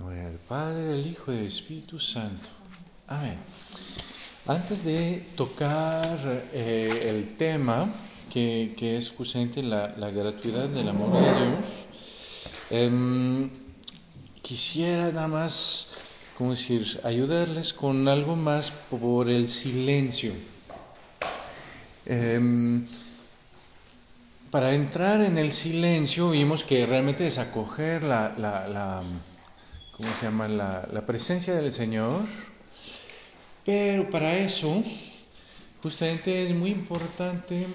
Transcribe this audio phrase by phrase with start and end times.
[0.00, 2.46] Gloria al Padre, al Hijo y al Espíritu Santo.
[3.06, 3.36] Amén.
[4.46, 6.18] Antes de tocar
[6.54, 7.86] eh, el tema,
[8.32, 11.86] que, es justamente la, gratuidad del amor de Dios,
[12.70, 13.50] em,
[14.40, 15.92] quisiera nada más,
[16.38, 20.32] como decir, ayudarles con algo más por el silencio.
[22.06, 22.86] Em,
[24.50, 29.02] para entrar en el silencio vimos que realmente es acoger la, la,
[30.00, 30.48] ¿cómo se llama?
[30.48, 32.24] La, presencia del Señor,
[33.64, 34.82] pero para eso
[35.82, 37.66] justamente es muy importante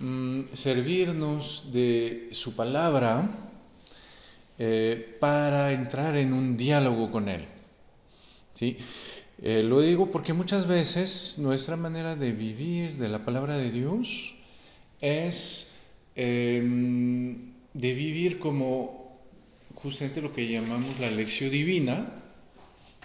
[0.00, 3.28] mm, servirnos de su palabra
[4.58, 7.44] eh, para entrar en un diálogo con Él.
[8.54, 8.76] ¿sí?
[9.42, 14.36] Eh, lo digo porque muchas veces nuestra manera de vivir de la palabra de Dios
[15.00, 15.72] es
[16.14, 19.01] Em, de vivir como
[19.82, 22.12] justamente lo que llamamos la lección divina,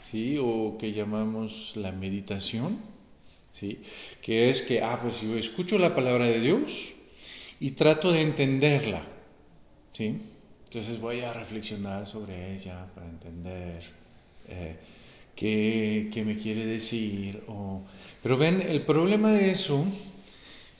[0.09, 0.37] ¿sí?
[0.39, 2.79] o que llamamos la meditación,
[3.51, 3.79] ¿sí?
[4.21, 6.93] que es que, ah, pues yo escucho la palabra de Dios
[7.59, 9.03] y trato de entenderla,
[9.93, 10.17] ¿sí?
[10.67, 13.81] entonces voy a reflexionar sobre ella para entender
[14.49, 14.75] eh,
[15.35, 17.41] qué, qué, me quiere decir.
[17.47, 17.81] O...
[18.21, 19.85] Pero ven, el problema de eso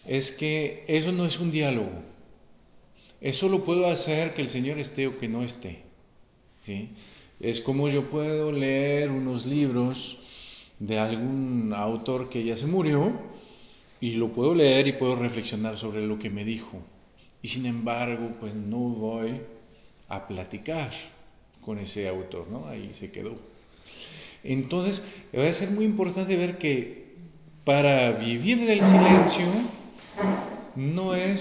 [0.05, 2.03] es que eso no es un diálogo.
[3.21, 5.86] Eso lo puedo hacer que el Señor esté o que no esté.
[6.67, 6.89] ¿Sí?
[7.39, 10.17] Es como yo puedo leer unos libros
[10.79, 13.13] de algún autor que ya se murió
[14.01, 16.77] y lo puedo leer y puedo reflexionar sobre lo que me dijo.
[17.42, 19.39] Y sin embargo, pues no voy
[20.09, 20.92] a platicar
[21.61, 22.67] con ese autor, ¿no?
[22.67, 23.36] Ahí se quedó.
[24.43, 27.15] Entonces, va a ser muy importante ver que
[27.63, 29.45] para vivir del silencio
[30.75, 31.39] no es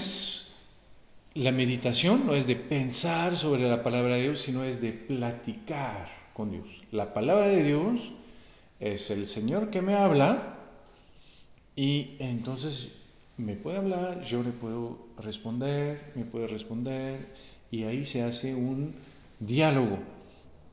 [1.37, 6.07] la meditación no es de pensar sobre la palabra de Dios, sino es de platicar
[6.33, 6.83] con Dios.
[6.91, 8.11] La palabra de Dios
[8.79, 10.57] es el Señor que me habla
[11.75, 12.93] y entonces
[13.37, 17.19] me puede hablar, yo le puedo responder, me puede responder
[17.69, 18.95] y ahí se hace un
[19.39, 19.99] diálogo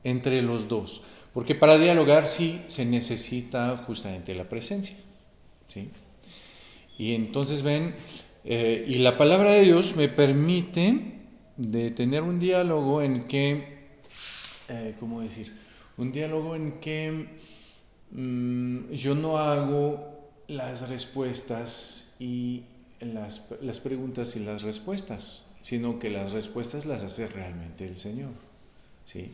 [0.03, 1.03] entre los dos.
[1.33, 4.95] Porque para dialogar sí se necesita justamente la presencia.
[5.67, 5.89] ¿sí?
[6.97, 7.93] Y entonces ven,
[8.45, 11.15] eh, y la palabra de Dios me permite
[11.57, 13.87] de tener un diálogo en que,
[14.69, 15.51] eh, ¿cómo decir?
[15.97, 17.27] Un diálogo en que
[18.11, 22.63] mm, yo no hago las respuestas y
[22.99, 28.31] las, las preguntas y las respuestas, sino que las respuestas las hace realmente el Señor.
[29.05, 29.31] ¿sí?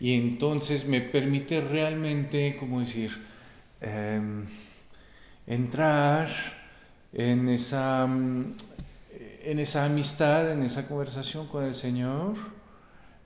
[0.00, 3.10] Y entonces me permite realmente, ¿cómo decir?
[3.80, 4.44] Em,
[5.46, 6.28] entrar
[7.12, 8.54] en esa, mm,
[9.44, 12.34] en esa amistad, en esa conversación con el Señor,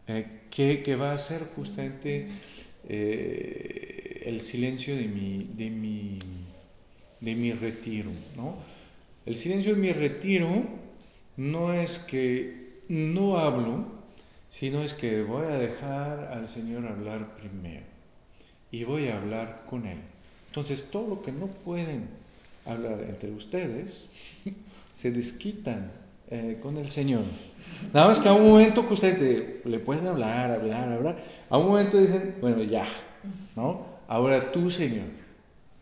[0.07, 2.29] eh, que, va a ser justamente
[2.89, 6.19] eh, el silencio de mi, de mi,
[7.21, 8.11] de mi retiro.
[8.37, 8.57] ¿no?
[9.27, 10.65] El silencio de mi retiro
[11.37, 13.87] no es que no hablo,
[14.51, 17.85] sino es que voy a dejar al Señor hablar primero
[18.71, 19.99] y voy a hablar con Él.
[20.49, 22.09] Entonces, todo lo que no pueden
[22.67, 24.07] hablar entre ustedes,
[24.93, 25.91] se desquitan
[26.31, 27.23] eh, con el Señor.
[27.93, 31.67] Nada más que a un momento que ustedes le pueden hablar, hablar, hablar, a un
[31.67, 32.87] momento dicen, bueno, ya,
[33.57, 33.87] ¿no?
[34.09, 35.07] Ahora tú, Señor,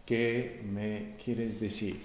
[0.06, 2.00] ¿qué me quieres decir?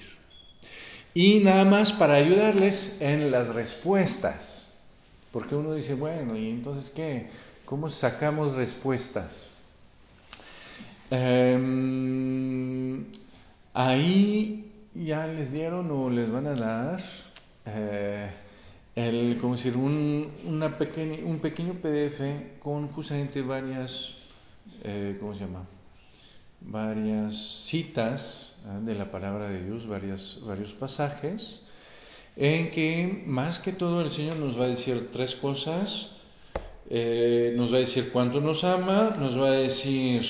[1.13, 4.73] Y nada más para ayudarles en las respuestas.
[5.31, 7.27] Porque uno dice, bueno, ¿y entonces qué?
[7.65, 9.47] ¿Cómo sacamos respuestas?
[11.09, 13.05] Em,
[13.73, 14.66] ahí
[15.05, 16.99] ya les dieron o les van a dar
[17.65, 18.29] eh,
[18.95, 24.15] el, como decir, un, una pequeña, un pequeño PDF con justamente varias,
[24.83, 25.67] eh, ¿cómo se llama?
[26.61, 28.85] Varias citas ¿eh?
[28.85, 31.61] de la palabra de Dios, varias, varios pasajes,
[32.35, 36.13] en que más que todo el Señor nos va a decir tres cosas.
[36.89, 40.23] nos va a decir cuánto nos ama, nos va a decir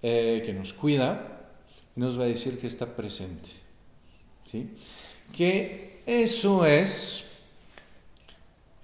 [0.00, 1.50] que nos cuida
[1.96, 3.65] y nos va a decir que está presente.
[4.46, 4.70] ¿Sí?
[5.36, 7.26] Que eso es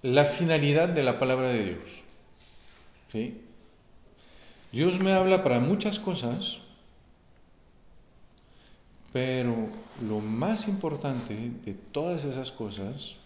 [0.02, 2.02] la finalidad de la palabra de Dios.
[3.10, 3.40] ¿sí?
[4.72, 6.58] Dios me habla para muchas cosas,
[9.12, 9.54] pero
[10.08, 13.16] lo más importante de todas esas cosas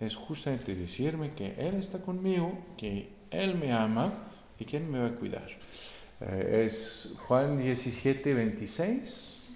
[0.00, 4.12] es justamente decirme que Él está conmigo, que Él me ama
[4.58, 5.48] y que Él me va a cuidar.
[6.20, 9.50] Eh, es Juan 17, 26.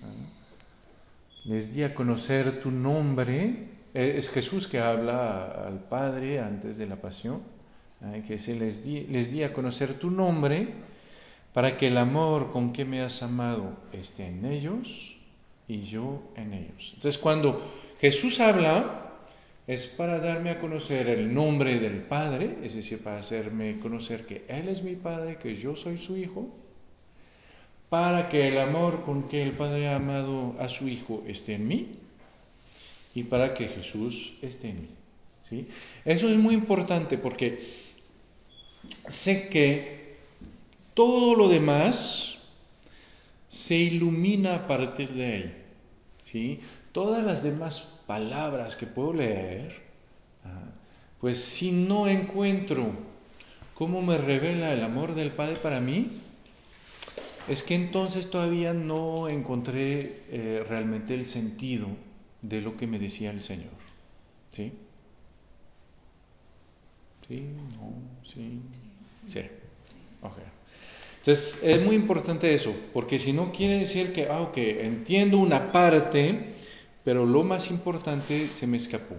[1.44, 3.68] Les di a conocer tu nombre.
[3.94, 7.42] Eh, es Jesús que habla al Padre antes de la pasión.
[8.26, 10.68] Que se les di, les di a conocer tu nombre
[11.52, 15.18] para que el amor con que me has amado esté en ellos
[15.66, 16.92] y yo en ellos.
[16.94, 17.60] Entonces cuando
[18.00, 19.08] Jesús habla,
[19.66, 24.44] es para darme a conocer el nombre del Padre, es decir, para hacerme conocer que
[24.48, 26.48] Él es mi Padre, que yo soy su Hijo,
[27.88, 31.68] para que el amor con que el Padre ha amado a su Hijo esté en
[31.68, 31.88] mí
[33.14, 34.88] y para que Jesús esté en mí.
[35.42, 35.66] ¿sí?
[36.04, 37.66] Eso es muy importante porque
[38.86, 40.16] sé que
[40.94, 42.38] todo lo demás
[43.48, 45.64] se ilumina a partir de ahí.
[46.22, 46.60] ¿sí?
[46.92, 49.72] Todas las demás palabras que puedo leer,
[50.44, 50.70] ah,
[51.20, 52.90] pues si no encuentro
[53.74, 56.08] cómo me revela el amor del Padre para mí,
[57.48, 61.88] es que entonces todavía no encontré eh, realmente el sentido
[62.42, 63.72] de lo que me decía el Señor.
[64.50, 64.72] ¿Sí?
[67.26, 67.40] ¿Sí?
[67.76, 67.92] ¿No?
[68.24, 68.60] ¿Sí?
[69.26, 69.40] Sí.
[70.20, 70.44] Okay.
[71.18, 76.52] Entonces es muy importante eso, porque si no quiere decir que, ah, entiendo una parte,
[77.04, 79.16] pero lo más importante se me escapó.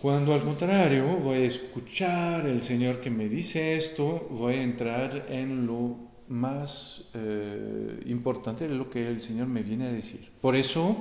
[0.00, 5.26] Cuando al contrario voy a escuchar el Señor que me dice esto, voy a entrar
[5.30, 10.28] en lo más eh, importante de lo que el Señor me viene a decir.
[10.40, 10.96] Por eso,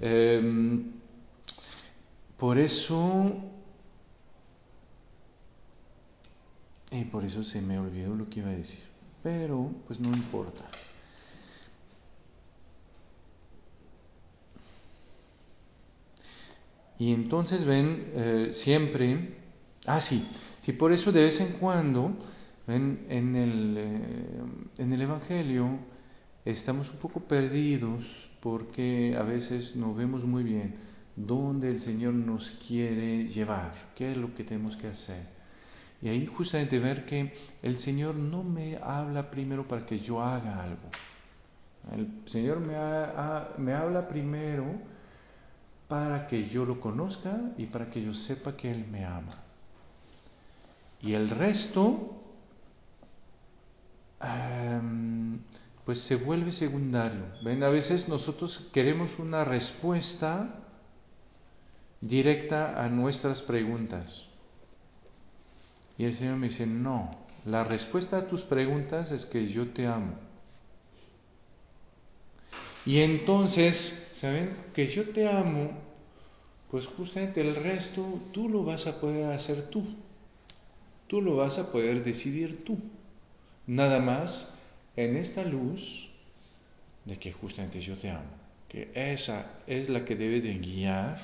[0.00, 0.92] em,
[2.36, 3.34] por eso,
[6.90, 8.84] y por eso se me olvidó lo que iba a decir,
[9.22, 10.64] pero pues no importa.
[16.98, 19.36] Y entonces ven eh, siempre,
[19.86, 20.24] ah sí,
[20.60, 22.12] sí, por eso de vez en cuando
[22.66, 24.42] en, el, eh,
[24.78, 25.78] en el Evangelio
[26.44, 30.74] estamos un poco perdidos porque a veces no vemos muy bien
[31.16, 35.34] dónde el Señor nos quiere llevar, qué es lo que tenemos que hacer.
[36.02, 37.32] Y ahí justamente ver que
[37.62, 40.90] el Señor no me habla primero para que yo haga algo.
[41.92, 42.74] El Señor me,
[43.62, 44.64] me habla primero
[45.88, 49.34] para que yo lo conozca y para que yo sepa que Él me ama.
[51.00, 52.23] Y el resto
[55.84, 57.24] pues se vuelve secundario.
[57.44, 60.60] A veces nosotros queremos una respuesta
[62.00, 64.26] directa a nuestras preguntas.
[65.98, 67.10] Y el Señor me dice, no,
[67.44, 70.14] la respuesta a tus preguntas es que yo te amo.
[72.86, 74.50] Y entonces, ¿saben?
[74.74, 75.70] Que yo te amo,
[76.70, 79.84] pues justamente el resto tú lo vas a poder hacer tú.
[81.06, 82.78] Tú lo vas a poder decidir tú.
[83.66, 84.54] Nada más
[84.96, 86.10] en esta luz
[87.04, 88.30] de que justamente yo te amo,
[88.68, 91.18] que esa es la que debe de guiar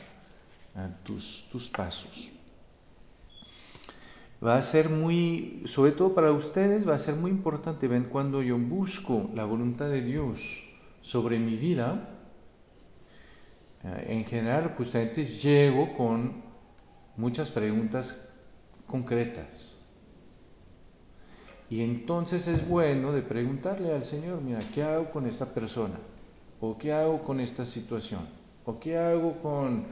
[1.05, 2.31] tus, tus pasos.
[4.43, 8.43] Va a ser muy, sobre todo para ustedes, va a ser muy importante, ven, cuando
[8.43, 10.65] yo busco la voluntad de Dios
[11.03, 12.09] sobre mi vida,
[13.85, 16.43] eh, en general justamente llego con
[17.17, 18.31] muchas preguntas
[18.87, 19.70] concretas
[21.71, 25.95] y entonces es bueno de preguntarle al Señor, mira, ¿qué hago con esta persona?
[26.61, 28.27] ¿O qué hago con esta situación?
[28.65, 29.85] ¿O qué hago con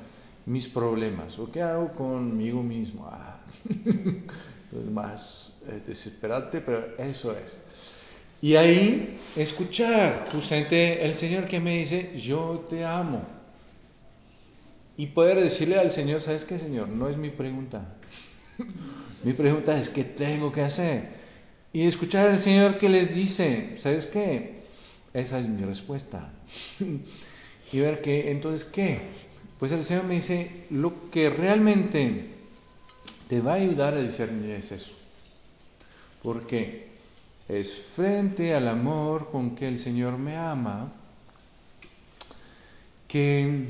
[0.46, 1.38] mis problemas?
[1.38, 3.08] ¿O qué hago conmigo mismo?
[3.08, 7.62] Ah, es más eh, desesperante, pero eso es.
[8.42, 13.24] Y ahí escuchar justamente el Señor que me dice, yo te amo.
[14.96, 16.88] Y poder decirle al Señor, ¿sabes qué, Señor?
[16.88, 17.94] No es mi pregunta.
[19.22, 21.17] mi pregunta es, ¿qué tengo que hacer?
[21.78, 24.62] Y escuchar al Señor que les dice, ¿sabes qué?
[25.14, 26.28] Esa es mi respuesta.
[27.72, 29.02] y ver que, entonces, ¿qué?
[29.60, 32.30] Pues el Señor me dice, lo que realmente
[33.28, 34.90] te va a ayudar a discernir es eso.
[36.20, 36.88] Porque
[37.46, 40.92] es frente al amor con que el Señor me ama
[43.06, 43.68] que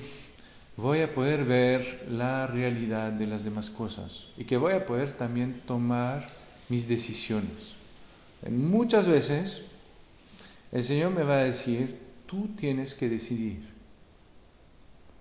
[0.78, 5.12] voy a poder ver la realidad de las demás cosas y que voy a poder
[5.12, 6.26] también tomar
[6.70, 7.76] mis decisiones.
[8.46, 9.62] Muchas veces
[10.70, 13.62] el Señor me va a decir, tú tienes que decidir.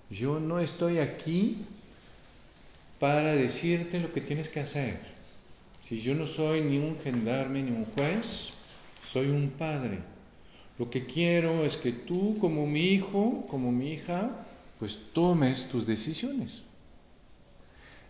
[0.10, 1.58] Yo no estoy aquí
[3.00, 5.00] para decirte lo que tienes que hacer.
[5.84, 8.50] Si yo no soy ni un gendarme ni un juez,
[9.06, 10.00] soy un padre.
[10.78, 14.46] Lo que quiero es que tú como mi hijo, como mi hija,
[14.80, 16.64] pues tomes tus decisiones.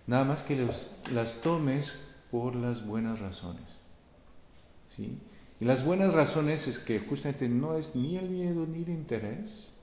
[0.05, 0.55] Nada más que
[1.13, 1.99] las tomes
[2.29, 3.86] por las buenas razones.
[4.99, 9.73] Y las buenas razones es que justamente no es ni el miedo ni el interés,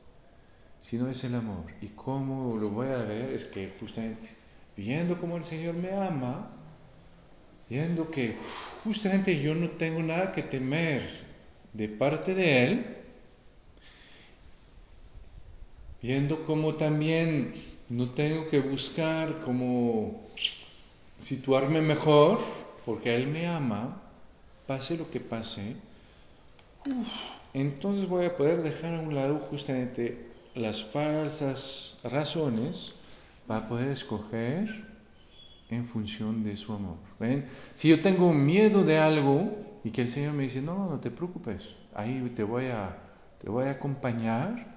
[0.81, 1.65] sino es el amor.
[1.81, 4.29] Y cómo lo voy a ver es que justamente
[4.77, 6.51] viendo cómo el Señor me ama,
[7.69, 8.37] viendo que
[8.83, 11.09] justamente yo no tengo nada que temer
[11.73, 12.97] de parte de Él,
[16.03, 17.55] viendo cómo también
[17.89, 20.21] no tengo que buscar cómo
[21.19, 22.39] situarme mejor,
[22.85, 24.03] porque Él me ama,
[24.67, 25.77] pase lo que pase,
[27.53, 32.95] entonces voy a poder dejar a un lado justamente las falsas razones
[33.47, 34.69] para poder escoger
[35.71, 36.97] en función de su amor.
[37.19, 37.45] ¿Ven?
[37.75, 41.11] Si yo tengo miedo de algo y que el Señor me dice, no, no te
[41.11, 42.97] preocupes, ahí te voy a,
[43.41, 44.75] te voy a acompañar,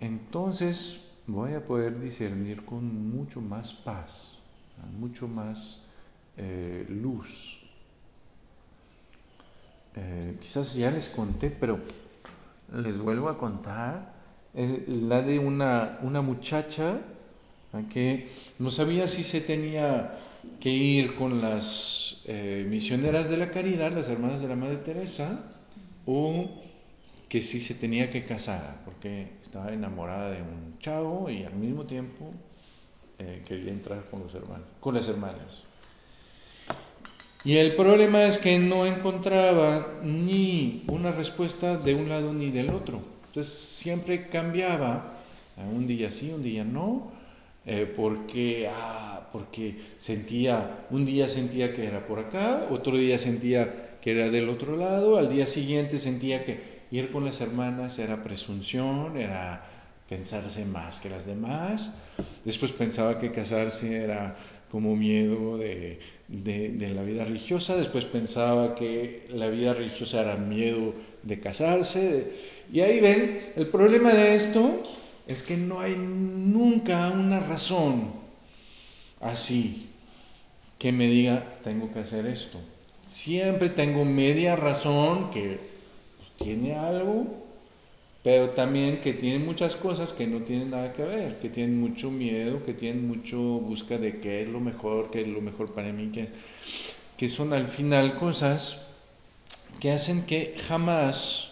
[0.00, 4.38] entonces voy a poder discernir con mucho más paz,
[4.98, 5.82] mucho más
[6.36, 7.67] eh, luz.
[9.98, 11.80] Eh, quizás ya les conté, pero
[12.72, 14.14] les vuelvo a contar.
[14.54, 17.00] Es la de una, una muchacha
[17.90, 18.28] que
[18.58, 20.12] no sabía si se tenía
[20.60, 25.44] que ir con las eh, misioneras de la caridad, las hermanas de la Madre Teresa,
[26.06, 26.48] o
[27.28, 31.84] que si se tenía que casar, porque estaba enamorada de un chavo y al mismo
[31.84, 32.32] tiempo
[33.18, 35.67] eh, quería entrar con los hermanos, con las hermanas.
[37.48, 42.68] Y el problema es que no encontraba ni una respuesta de un lado ni del
[42.68, 43.00] otro.
[43.28, 45.14] Entonces siempre cambiaba,
[45.74, 47.10] un día sí, un día no,
[47.64, 53.96] eh, porque, ah, porque sentía, un día sentía que era por acá, otro día sentía
[54.02, 58.22] que era del otro lado, al día siguiente sentía que ir con las hermanas era
[58.22, 59.64] presunción, era
[60.06, 61.94] pensarse más que las demás,
[62.44, 64.36] después pensaba que casarse era
[64.70, 70.94] como miedo de, de, la vida religiosa, después pensaba que la vida religiosa era miedo
[71.22, 72.32] de casarse,
[72.72, 74.82] y ahí ven, el problema de esto
[75.26, 78.10] es que no hay nunca una razón
[79.20, 79.88] así
[80.78, 82.58] que me diga, tengo que hacer esto.
[83.04, 85.58] Siempre tengo media razón que
[86.18, 87.26] pues, tiene algo,
[88.22, 92.10] pero también que tienen muchas cosas que no tienen nada que ver, que tienen mucho
[92.10, 95.92] miedo, que tienen mucho busca de qué es lo mejor, qué es lo mejor para
[95.92, 96.28] mí, que,
[97.16, 98.88] que son al final cosas
[99.80, 101.50] que hacen que jamás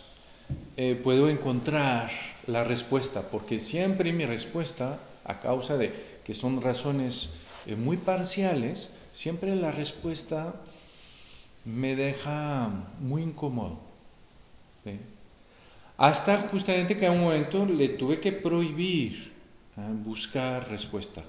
[0.76, 2.10] eh, puedo encontrar
[2.46, 5.92] la respuesta, porque siempre mi respuesta, a causa de
[6.24, 7.30] que son razones
[7.66, 10.54] eh, muy parciales, siempre la respuesta
[11.64, 12.70] me deja
[13.00, 13.78] muy incómodo.
[15.98, 19.32] Hasta justamente que a un momento le tuve que prohibir
[19.76, 19.80] ¿eh?
[20.04, 21.22] buscar respuesta.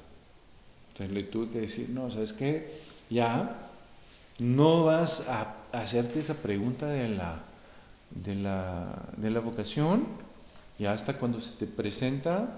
[0.89, 2.81] Entonces le tuve que decir, no, ¿sabes qué?
[3.09, 3.55] Ya
[4.39, 7.39] no vas a hacerte esa pregunta de la,
[8.11, 10.05] de la, de la vocación
[10.79, 12.49] y hasta cuando se te presenta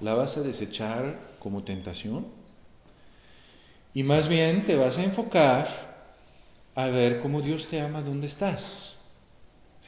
[0.00, 2.26] la vas a desechar como tentación
[3.94, 5.68] y más bien te vas a enfocar
[6.74, 8.89] a ver cómo Dios te ama donde estás.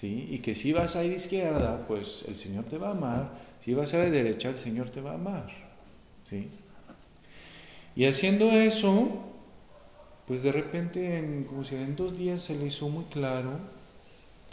[0.08, 3.30] Y que si vas a ir izquierda, pues el Señor te va a amar.
[3.64, 5.48] Si vas a la derecha, el Señor te va a amar.
[6.28, 6.48] ¿Sí?
[7.94, 9.08] Y haciendo eso,
[10.26, 13.50] pues de repente, en, como si en dos días se le hizo muy claro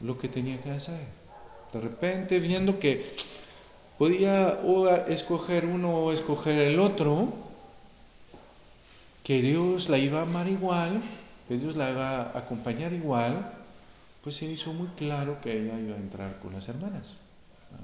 [0.02, 1.08] lo que tenía que hacer.
[1.74, 3.06] De repente, viendo que
[3.98, 7.34] podía o escoger uno o escoger el otro,
[9.24, 11.02] que Dios la iba a amar igual,
[11.48, 13.59] que Dios la iba a acompañar igual,
[14.24, 17.16] pues se hizo muy claro que ella iba a entrar con las hermanas.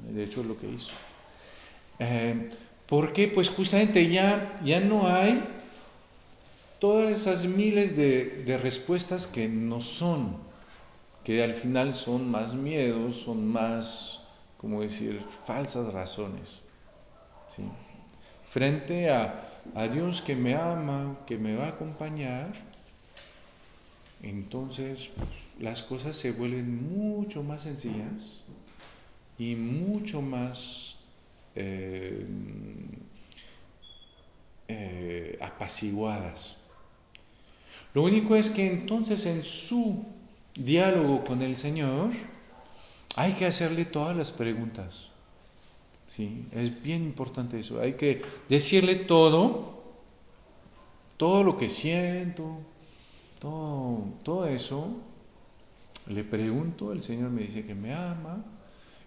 [0.10, 0.94] De hecho, es lo que hizo.
[2.00, 2.50] Eh,
[2.88, 3.27] ¿Por qué?
[3.27, 5.44] Pues justamente ya, ya no hay
[6.80, 10.38] todas esas miles de, de, respuestas que no son,
[11.24, 14.22] que al final son más miedos, son más,
[14.58, 16.60] como decir, falsas razones.
[18.44, 19.42] Frente a,
[19.74, 22.54] a Dios que me ama, que me va a acompañar,
[24.22, 25.10] entonces
[25.60, 28.42] las cosas se vuelven mucho más sencillas
[29.38, 30.98] y mucho más
[31.56, 32.26] eh,
[34.68, 36.58] eh, apaciguadas.
[37.94, 40.06] Lo único es que entonces en su
[40.56, 42.10] diálogo con el Señor
[43.16, 45.08] hay que hacerle todas las preguntas.
[46.10, 46.46] ¿sí?
[46.52, 47.80] Es bien importante eso.
[47.80, 49.82] Hay que decirle todo,
[51.16, 52.58] todo lo que siento,
[53.40, 54.90] todo, todo eso,
[56.08, 58.44] le pregunto, el Señor me dice que me ama,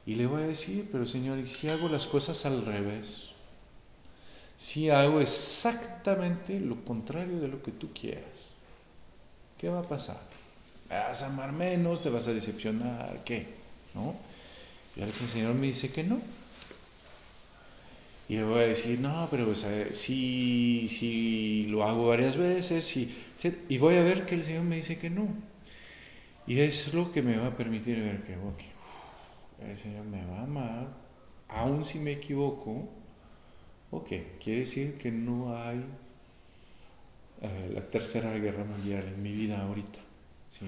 [0.06, 3.30] y le voy a decir, pero Señor, ¿y si hago las cosas al revés?
[4.56, 8.50] Si hago exactamente lo contrario de lo que tú quieras,
[9.58, 10.18] ¿qué va a pasar?
[10.88, 12.02] ¿Vas a amar menos?
[12.02, 13.22] ¿Te vas a decepcionar?
[13.24, 13.46] ¿Qué?
[13.94, 14.14] ¿No?
[14.96, 16.18] Y el Señor me dice que no.
[18.28, 23.96] Y le voy a decir, no, pero si, si lo hago varias veces, y voy
[23.96, 25.28] a ver que el Señor me dice que no.
[26.48, 28.34] Y es lo que me va a permitir ver que
[29.70, 30.88] el Señor me va a amar,
[31.46, 32.88] aun si me equivoco.
[33.90, 34.08] Ok,
[34.42, 35.84] quiere decir que no hay
[37.42, 39.98] eh, la tercera guerra mundial en mi vida ahorita.
[40.50, 40.64] ¿sí?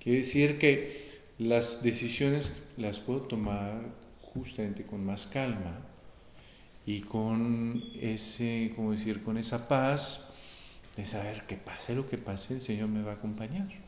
[0.00, 1.06] Quiere decir que
[1.38, 3.80] las decisiones las puedo tomar
[4.34, 5.86] justamente con más calma
[6.84, 10.32] y con ese, como decir, con esa paz
[10.96, 13.85] de saber que pase lo que pase, el Señor me va a acompañar.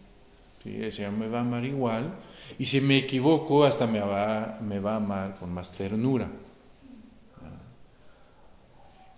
[0.93, 2.15] Señor me va a amar igual
[2.59, 6.29] y si me equivoco hasta me va, me a amar con más ternura.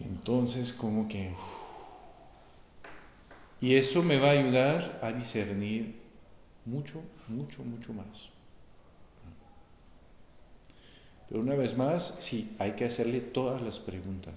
[0.00, 1.32] Entonces como que...
[3.60, 5.94] y eso me va a ayudar a discernir
[6.64, 8.30] mucho, mucho, mucho más.
[11.28, 14.34] Pero una vez más, sí, hay que hacerle todas las preguntas.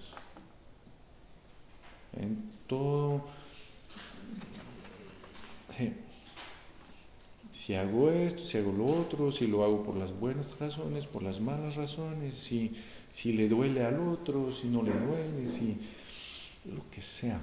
[2.16, 3.26] En todo.
[7.64, 11.24] Si hago esto, si hago lo otro, si lo hago por las buenas razones, por
[11.24, 12.76] las malas razones, si,
[13.10, 15.80] si le duele al otro, si no le duele, si
[16.66, 17.40] lo que sea,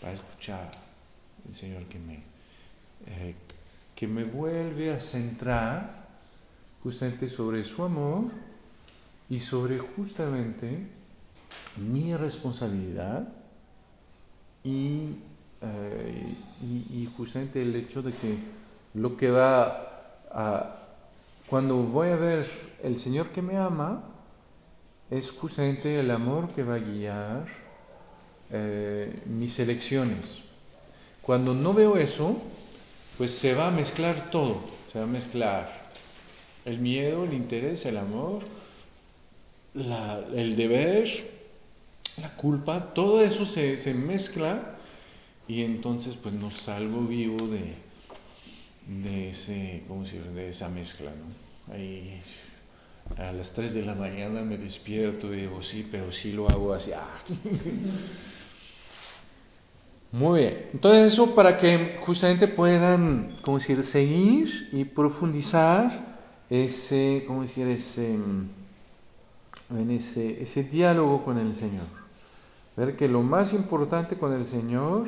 [0.00, 0.70] para escuchar
[1.46, 3.34] el Señor que me, eh,
[3.94, 6.08] que me vuelve a centrar
[6.82, 8.30] justamente sobre su amor
[9.28, 10.86] y sobre justamente
[11.76, 13.28] mi responsabilidad
[14.64, 15.16] y,
[15.60, 18.65] eh, y, justamente el hecho de que
[18.96, 19.86] lo que va
[20.30, 20.76] a,
[21.46, 22.46] cuando voy a ver
[22.82, 24.02] el Señor que me ama,
[25.10, 27.44] es justamente el amor que va a guiar
[28.50, 30.42] eh, mis elecciones.
[31.20, 32.36] Cuando no veo eso,
[33.18, 35.68] pues se va a mezclar todo, se va a mezclar
[36.64, 38.42] el miedo, el interés, el amor,
[39.74, 41.08] el deber,
[42.22, 44.78] la culpa, todo eso se, mezcla
[45.46, 47.85] y entonces pues no salgo vivo de,
[48.86, 51.10] de, ese, ¿cómo de esa mezcla.
[51.10, 51.74] ¿no?
[51.74, 52.20] Ahí
[53.18, 56.74] a las 3 de la mañana me despierto y digo, sí, pero sí lo hago
[56.74, 56.90] así.
[56.92, 57.06] Ah.
[60.12, 65.90] Muy bien, entonces eso para que justamente puedan, como decir, seguir y profundizar
[66.48, 67.66] ese, ¿cómo decir?
[67.66, 71.84] Ese, en ese, ese diálogo con el Señor.
[72.76, 75.06] Ver que lo más importante con el Señor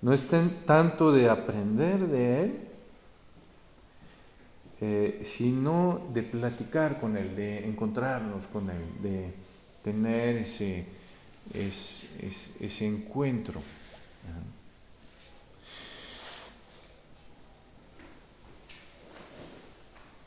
[0.00, 0.22] no es
[0.64, 2.58] tanto de aprender de Él,
[4.86, 9.32] eh, sino de platicar con Él, de encontrarnos con Él, de
[9.82, 10.84] tener ese,
[11.54, 13.62] ese, ese encuentro.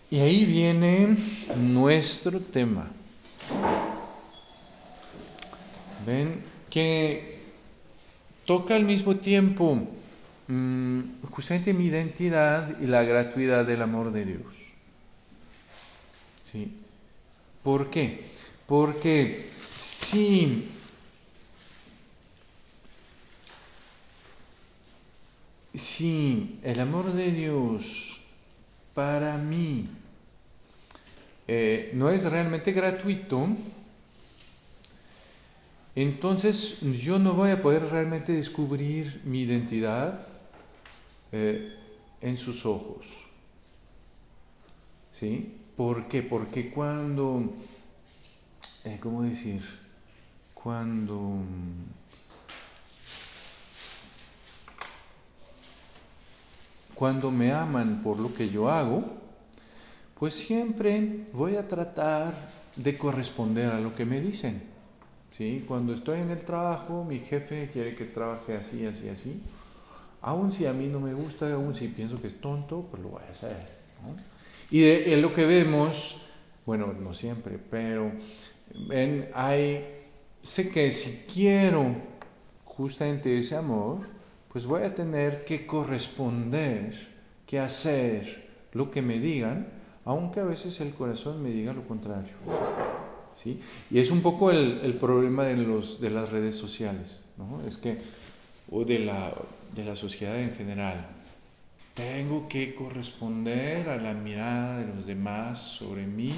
[0.09, 1.15] Y ahí viene
[1.57, 2.89] nuestro tema.
[6.03, 7.43] Ven que
[8.47, 9.87] toca al mismo tiempo
[10.47, 14.73] justamente mi identidad y la gratuidad del amor de Dios.
[16.43, 16.71] ¿Sí?
[17.63, 18.23] ¿Por qué?
[18.65, 20.69] Porque si
[25.73, 28.21] si el amor de Dios
[28.93, 29.87] para mí
[31.47, 33.49] eh, no es realmente gratuito,
[35.95, 40.36] entonces yo no voy a poder realmente descubrir mi identidad
[41.31, 41.75] eh,
[42.21, 43.27] en sus ojos.
[45.11, 45.55] ¿Sí?
[45.75, 46.23] ¿Por qué?
[46.23, 47.51] Porque cuando,
[48.85, 49.61] eh, ¿cómo decir?
[50.53, 51.39] Cuando
[56.97, 59.03] cuando me aman por lo que yo hago,
[60.19, 62.33] pues siempre voy a tratar
[62.75, 64.63] de corresponder a lo que me dicen.
[65.29, 65.63] ¿sí?
[65.67, 69.43] Cuando estoy en el trabajo, mi jefe quiere que trabaje así, así, así.
[70.27, 73.15] Aun si a mí no me gusta, aun si pienso que es tonto, pues lo
[73.15, 73.55] voy a hacer.
[74.69, 76.17] Y de, lo que vemos,
[76.65, 78.11] bueno, no siempre, pero
[78.89, 79.87] ven, hay,
[80.41, 81.95] sé que si quiero
[82.65, 83.99] justamente ese amor,
[84.51, 86.93] pues voy a tener que corresponder,
[87.45, 89.69] que hacer lo que me digan,
[90.03, 92.35] aunque a veces el corazón me diga lo contrario.
[93.33, 93.61] ¿sí?
[93.89, 97.61] Y es un poco el, problema de, los, de las redes sociales, ¿no?
[97.65, 97.97] Es que
[98.69, 99.33] o de la,
[99.75, 101.05] de la sociedad en general.
[101.93, 106.31] Tengo que corresponder a la mirada de los demás sobre mí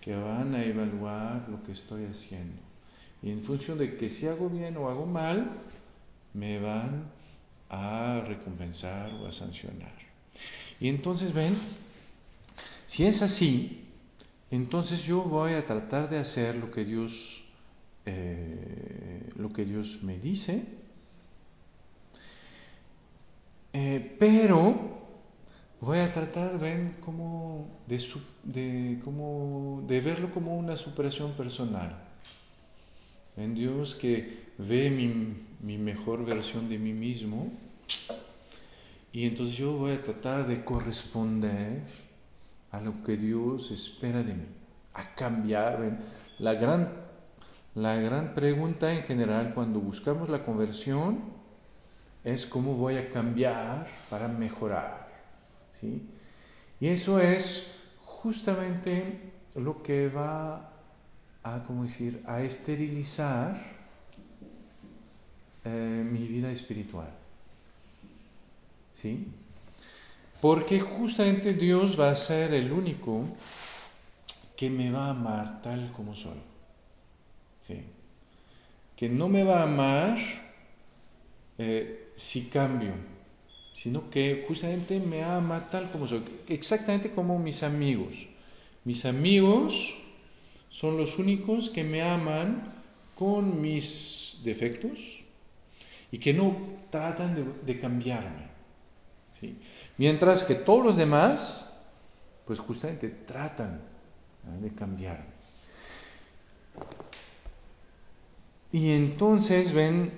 [0.00, 2.60] que van a evaluar lo que estoy haciendo.
[3.22, 5.50] Y en función de que si hago bien o hago mal,
[6.34, 7.10] me van
[7.70, 9.92] a recompensar o a sancionar.
[10.80, 11.54] Y entonces ven,
[12.86, 13.84] si es así,
[14.50, 17.44] entonces yo voy a tratar de hacer lo que Dios,
[18.06, 20.64] eh, lo que Dios me dice,
[23.72, 24.98] eh, pero
[25.80, 28.02] voy a tratar, ven, como de,
[28.44, 32.04] de, como de verlo como una superación personal.
[33.36, 37.52] En Dios que ve mi, mi mejor versión de mí mismo
[39.12, 41.82] y entonces yo voy a tratar de corresponder
[42.70, 44.46] a lo que Dios espera de mí,
[44.94, 45.98] a cambiar.
[46.38, 46.92] La gran,
[47.74, 51.37] la gran pregunta en general cuando buscamos la conversión
[52.32, 55.08] es cómo voy a cambiar para mejorar.
[55.72, 56.02] ¿sí?
[56.80, 60.72] Y eso es justamente lo que va
[61.42, 63.56] a, ¿cómo decir?, a esterilizar
[65.64, 67.08] eh, mi vida espiritual.
[68.92, 69.28] ¿Sí?
[70.40, 73.24] Porque justamente Dios va a ser el único
[74.56, 76.40] que me va a amar tal como soy.
[77.66, 77.82] ¿Sí?
[78.96, 80.18] Que no me va a amar
[81.58, 82.94] eh, si cambio,
[83.72, 88.26] sino que justamente me ama tal como soy, exactamente como mis amigos.
[88.84, 89.94] Mis amigos
[90.68, 92.64] son los únicos que me aman
[93.14, 94.98] con mis defectos
[96.10, 96.56] y que no
[96.90, 98.48] tratan de, cambiarme.
[99.96, 101.72] Mientras que todos los demás,
[102.46, 103.80] pues justamente tratan
[104.60, 105.38] de cambiarme.
[108.72, 110.10] Y entonces ven,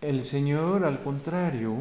[0.00, 1.76] el Señor al contrario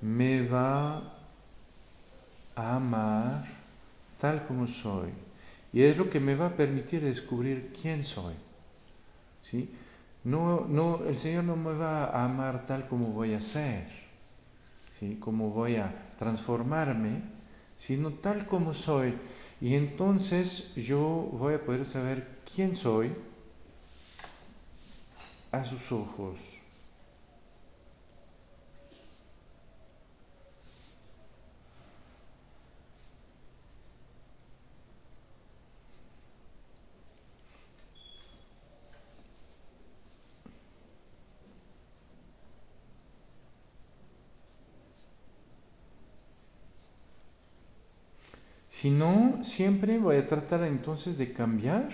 [0.00, 1.02] me va
[2.56, 3.44] a amar
[4.18, 5.10] tal como soy.
[5.72, 8.34] Y es lo que me va a permitir descubrir quién soy.
[9.40, 9.70] ¿Sí?
[10.24, 13.86] No, no, el Señor no me va a amar tal como voy a ser,
[14.76, 15.16] ¿sí?
[15.18, 17.22] como voy a transformarme,
[17.76, 19.14] sino tal como soy.
[19.60, 23.12] Y entonces yo voy a poder saber quién soy
[25.52, 26.62] a sus ojos.
[48.66, 51.88] Si no, siempre voy a tratar entonces de cambiar.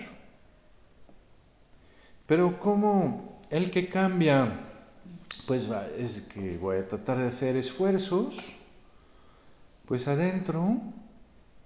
[2.25, 4.51] Pero como el que cambia,
[5.47, 8.55] pues es que voy a tratar de hacer esfuerzos,
[9.85, 10.79] pues adentro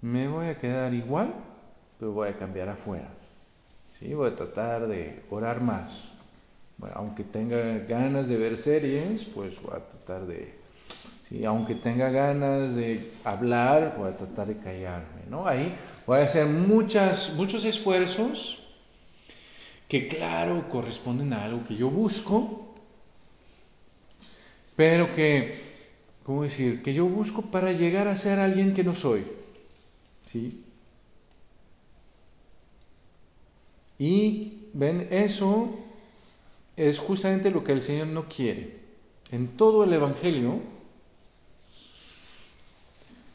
[0.00, 1.34] me voy a quedar igual,
[1.98, 3.08] pero voy a cambiar afuera.
[3.98, 4.14] ¿sí?
[4.14, 6.12] Voy a tratar de orar más.
[6.94, 10.64] aunque tenga ganas de ver series, pues voy a tratar de
[11.46, 15.48] aunque tenga ganas de hablar, voy a tratar de callarme, ¿no?
[15.48, 15.74] Ahí
[16.06, 18.63] voy a hacer muchas, muchos esfuerzos
[19.94, 22.74] que, claro, corresponden a algo que yo busco,
[24.74, 25.56] pero que,
[26.24, 26.82] ¿cómo decir?
[26.82, 29.24] Que yo busco para llegar a ser alguien que no soy,
[30.26, 30.64] ¿sí?
[33.96, 35.78] Y, ven, eso
[36.74, 38.76] es justamente lo que el Señor no quiere.
[39.30, 40.58] En todo el Evangelio,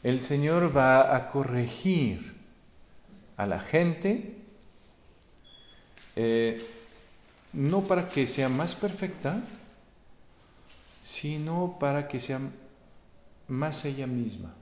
[0.02, 2.34] el Señor va a corregir
[3.38, 4.39] a la gente,
[6.16, 6.60] eh,
[7.52, 9.42] no para que sea más perfecta,
[11.02, 12.40] sino para que sea
[13.48, 14.54] más ella misma.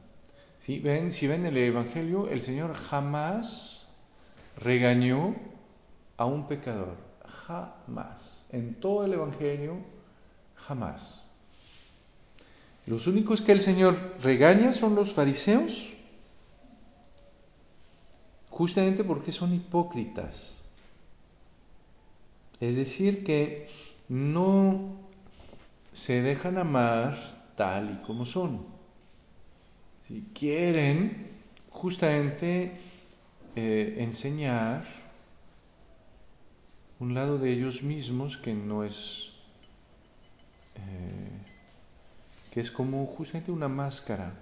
[0.58, 3.88] Si ven, si ven el Evangelio, el Señor jamás
[4.58, 5.36] regañó
[6.16, 6.96] a un pecador,
[7.46, 8.46] jamás.
[8.50, 9.76] En todo el Evangelio,
[10.56, 11.24] jamás.
[12.86, 15.92] Los únicos que el Señor regaña son los fariseos,
[18.50, 20.57] justamente porque son hipócritas.
[22.60, 23.68] Es decir, que
[24.08, 24.96] no
[25.92, 27.16] se dejan amar
[27.56, 28.66] tal y como son.
[30.06, 31.28] Si quieren
[31.70, 32.72] justamente
[33.56, 34.84] eh, enseñar
[37.00, 39.32] un lado de ellos mismos que no es
[40.74, 41.38] eh,
[42.52, 44.32] que es como justamente una máscara.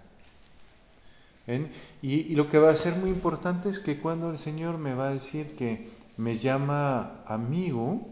[2.03, 5.09] Y, lo que va a ser muy importante es que cuando el Señor me va
[5.09, 8.07] a decir que me llama amigo,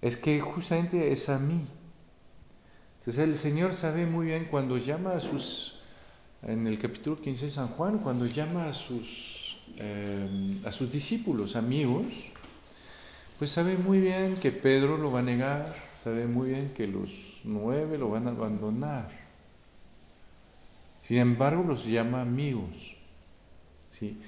[0.00, 1.66] es que justamente es a mí.
[3.00, 5.80] Entonces el Señor sabe muy bien cuando llama a sus,
[6.42, 11.56] en el capítulo 15 de San Juan, cuando llama a sus, eh, a sus discípulos,
[11.56, 12.04] amigos,
[13.38, 17.40] pues sabe muy bien que Pedro lo va a negar, sabe muy bien que los
[17.44, 19.08] nueve lo van a abandonar.
[21.02, 22.96] Sin embargo, los llama amigos.
[23.90, 24.18] ¿sí?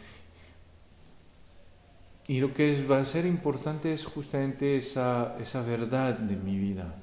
[2.29, 6.95] Y lo que va a ser importante es justamente esa, esa verdad de mi vida.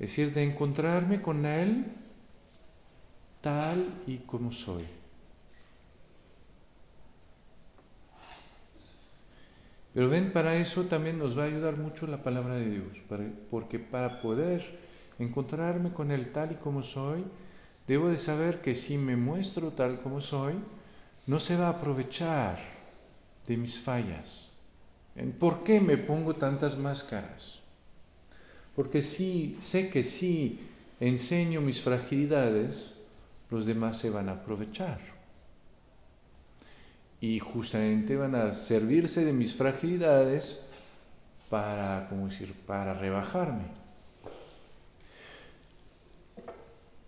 [0.00, 1.84] Es decir, de encontrarme con Él
[3.40, 4.84] tal y como soy.
[9.94, 13.02] Pero ven, para eso también nos va a ayudar mucho la palabra de Dios,
[13.50, 14.62] porque para poder
[15.18, 17.24] encontrarme con Él tal y como soy,
[17.86, 20.54] Debo de saber que si me muestro tal como soy,
[21.26, 22.56] no se va a aprovechar
[23.46, 24.48] de mis fallas.
[25.38, 27.60] ¿Por qué me pongo tantas máscaras?
[28.74, 30.58] Porque si sé que si
[31.00, 32.92] enseño mis fragilidades,
[33.50, 34.98] los demás se van a aprovechar.
[37.20, 40.60] Y justamente van a servirse de mis fragilidades
[41.50, 43.64] para, como decir, para rebajarme.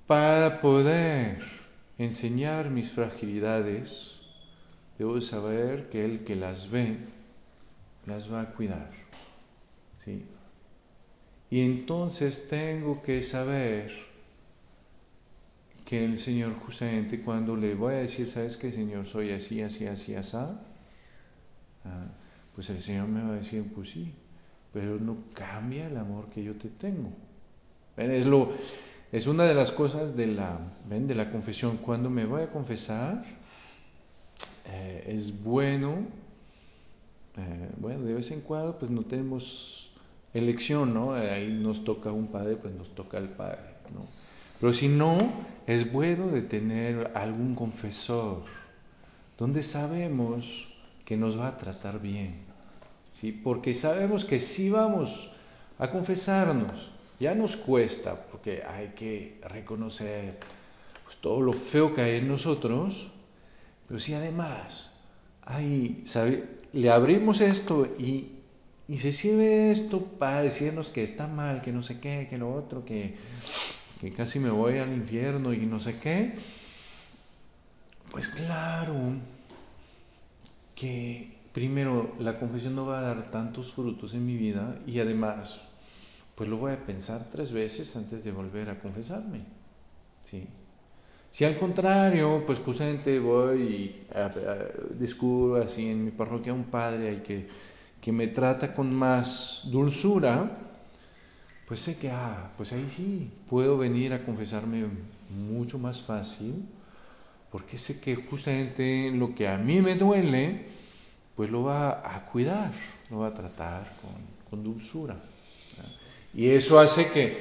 [0.07, 1.43] Para poder
[1.97, 4.14] enseñar mis fragilidades,
[4.99, 6.97] debo saber que el que las ve,
[8.07, 8.91] las va a cuidar.
[10.05, 10.25] ¿sí?
[11.51, 13.91] Y entonces tengo que saber
[15.85, 19.07] que el Señor justamente cuando le voy a decir, ¿sabes qué, Señor?
[19.07, 20.37] Soy así, así, así, así.
[20.37, 20.59] Ah,
[22.55, 24.13] pues el Señor me va a decir, pues sí,
[24.73, 27.13] pero no cambia el amor que yo te tengo.
[27.97, 28.51] Es lo,
[29.13, 31.77] es una de las cosas de la, de la confesión.
[31.77, 33.23] Cuando me voy a confesar,
[34.67, 36.07] eh, es bueno,
[37.37, 39.93] eh, bueno, de vez en cuando pues no tenemos
[40.33, 41.13] elección, ¿no?
[41.13, 44.07] Ahí nos toca un padre, pues nos toca el padre, ¿no?
[44.61, 45.19] Pero si no,
[45.67, 48.43] es bueno de tener algún confesor
[49.39, 50.73] donde sabemos
[51.05, 52.35] que nos va a tratar bien,
[53.13, 53.33] ¿sí?
[53.33, 55.31] Porque sabemos que si vamos
[55.79, 60.39] a confesarnos, ya nos cuesta, porque hay que reconocer
[61.05, 63.11] pues, todo lo feo que hay en nosotros,
[63.89, 64.93] pero si además
[65.43, 66.05] hay,
[66.73, 68.31] le abrimos esto y,
[68.97, 72.85] se sirve esto para decirnos que está mal, que no sé qué, que lo otro,
[72.85, 73.17] que,
[74.01, 76.35] que casi me voy al infierno y no sé qué,
[78.11, 78.95] pues claro
[80.75, 85.63] que primero la confesión no va a dar tantos frutos en mi vida y además
[86.35, 89.45] pues lo voy a pensar tres veces antes de volver a confesarme.
[90.25, 90.47] ¿sí?
[91.35, 94.07] Si al contrario, pues justamente voy y
[94.97, 97.49] descubro así en mi parroquia un padre que,
[98.01, 100.49] que me trata con más dulzura,
[101.67, 104.85] pues sé que, ah, pues ahí sí, puedo venir a confesarme
[105.29, 106.69] mucho más fácil,
[107.51, 110.67] porque sé que justamente lo que a mí me duele,
[111.35, 112.71] pues lo va a cuidar,
[113.11, 114.15] lo va a tratar con,
[114.49, 115.17] con dulzura.
[116.33, 117.37] Y eso hace que,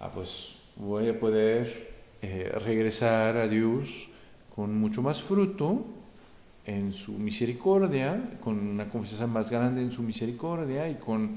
[0.00, 1.93] ah, pues voy a poder
[2.24, 4.08] eh, regresar a Dios
[4.54, 5.84] con mucho más fruto
[6.64, 11.36] en su misericordia, con una confianza más grande en su misericordia y con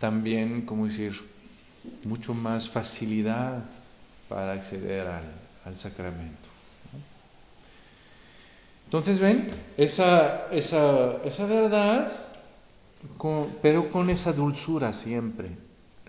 [0.00, 1.12] también, como decir,
[2.04, 3.64] mucho más facilidad
[4.30, 6.48] para acceder al, sacramento.
[8.86, 12.10] Entonces, ven, esa, esa, esa verdad,
[13.60, 15.48] pero con esa dulzura siempre.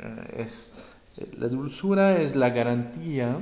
[0.02, 0.76] Eh, es,
[1.38, 3.40] la dulzura es la garantía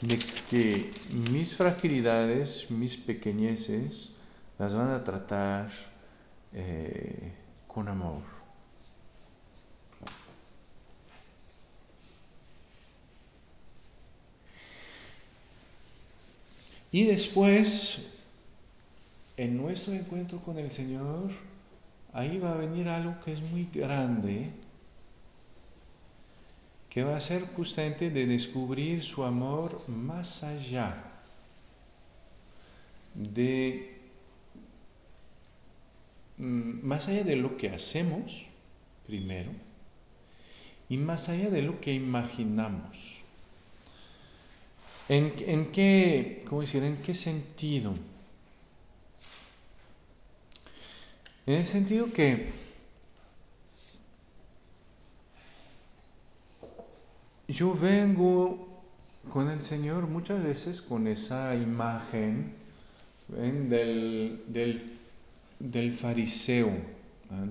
[0.00, 0.18] de
[0.50, 0.90] que
[1.32, 4.12] mis fragilidades, mis pequeñeces,
[4.58, 5.70] las van a tratar
[6.52, 7.32] eh,
[7.66, 8.22] con amor.
[16.90, 18.14] Y después,
[19.36, 21.30] en nuestro encuentro con el Señor,
[22.12, 24.50] ahí va a venir algo que es muy grande,
[26.90, 31.04] que va a ser justamente de descubrir su amor más allá
[33.14, 33.98] de
[36.38, 38.46] mm, más allá de lo que hacemos
[39.06, 39.50] primero
[40.88, 43.22] y más allá de lo que imaginamos.
[45.08, 47.94] ¿En, en qué, cómo decir, en qué sentido?
[51.46, 52.48] En el sentido que
[57.48, 58.68] yo vengo
[59.32, 62.52] con el Señor muchas veces con esa imagen
[63.28, 64.40] Del,
[65.58, 66.70] del, fariseo.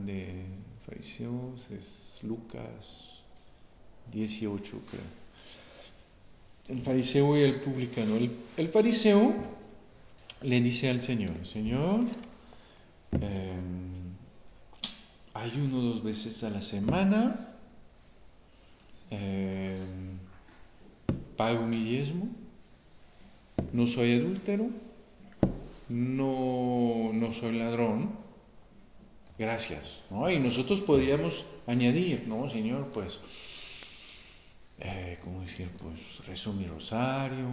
[0.06, 0.44] De
[0.86, 3.22] fariseos es Lucas
[4.12, 5.02] 18, creo.
[6.70, 8.16] El fariseo y el publicano.
[8.16, 9.34] El, fariseo
[10.44, 12.02] le dice al Señor, Señor,
[13.22, 13.54] eh,
[15.34, 17.47] ayuno dos veces a la semana,
[19.12, 19.80] eh,
[21.36, 22.28] pago mi diezmo,
[23.74, 24.70] no soy adúltero,
[25.90, 28.12] no, no soy ladrón,
[29.38, 30.02] gracias.
[30.10, 30.30] ¿no?
[30.30, 32.90] Y nosotros podríamos añadir, ¿no, Señor?
[32.94, 33.20] Pues,
[34.80, 35.70] eh, ¿cómo decir?
[35.80, 37.48] Pues rezo mi rosario,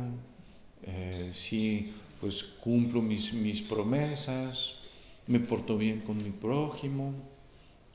[0.82, 4.76] eh, sí, pues cumplo mis, mis promesas,
[5.26, 7.14] me porto bien con mi prójimo.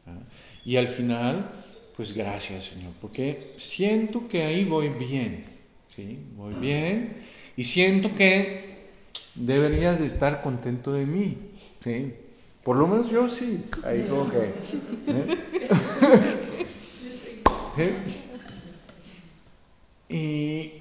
[0.07, 0.17] ¿ah?
[0.65, 1.49] Y al final,
[1.99, 5.43] pues gracias, Señor, porque siento que ahí voy bien.
[5.93, 6.17] ¿sí?
[6.33, 7.17] Muy bien.
[7.57, 8.87] Y siento que
[9.35, 11.37] deberías de estar contento de mí,
[11.83, 12.13] ¿sí?
[12.63, 13.65] Por lo menos yo sí.
[13.83, 14.37] Ahí como que...
[14.37, 15.37] ¿eh?
[20.07, 20.77] ¿Eh?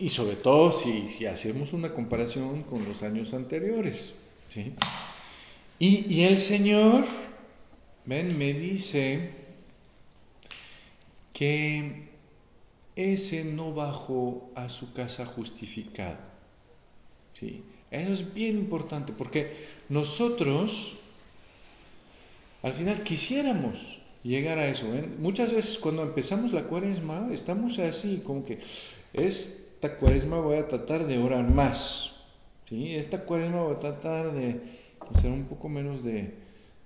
[0.00, 4.14] Y, y, sobre todo si, si, hacemos una comparación con los años anteriores,
[4.48, 4.74] ¿sí?
[5.78, 7.04] Y, y el Señor,
[8.04, 9.45] ven, me dice
[11.36, 12.08] que
[12.96, 16.16] ese no bajó a su casa justificado.
[17.34, 17.62] ¿Sí?
[17.90, 19.52] Eso es bien importante porque
[19.90, 20.96] nosotros
[22.62, 24.86] al final quisiéramos llegar a eso.
[25.18, 28.58] Muchas veces cuando empezamos la cuaresma estamos así, como que
[29.12, 32.16] esta cuaresma voy a tratar de orar más.
[32.66, 32.94] ¿sí?
[32.94, 34.58] Esta cuaresma voy a tratar de
[35.10, 36.32] hacer un poco menos de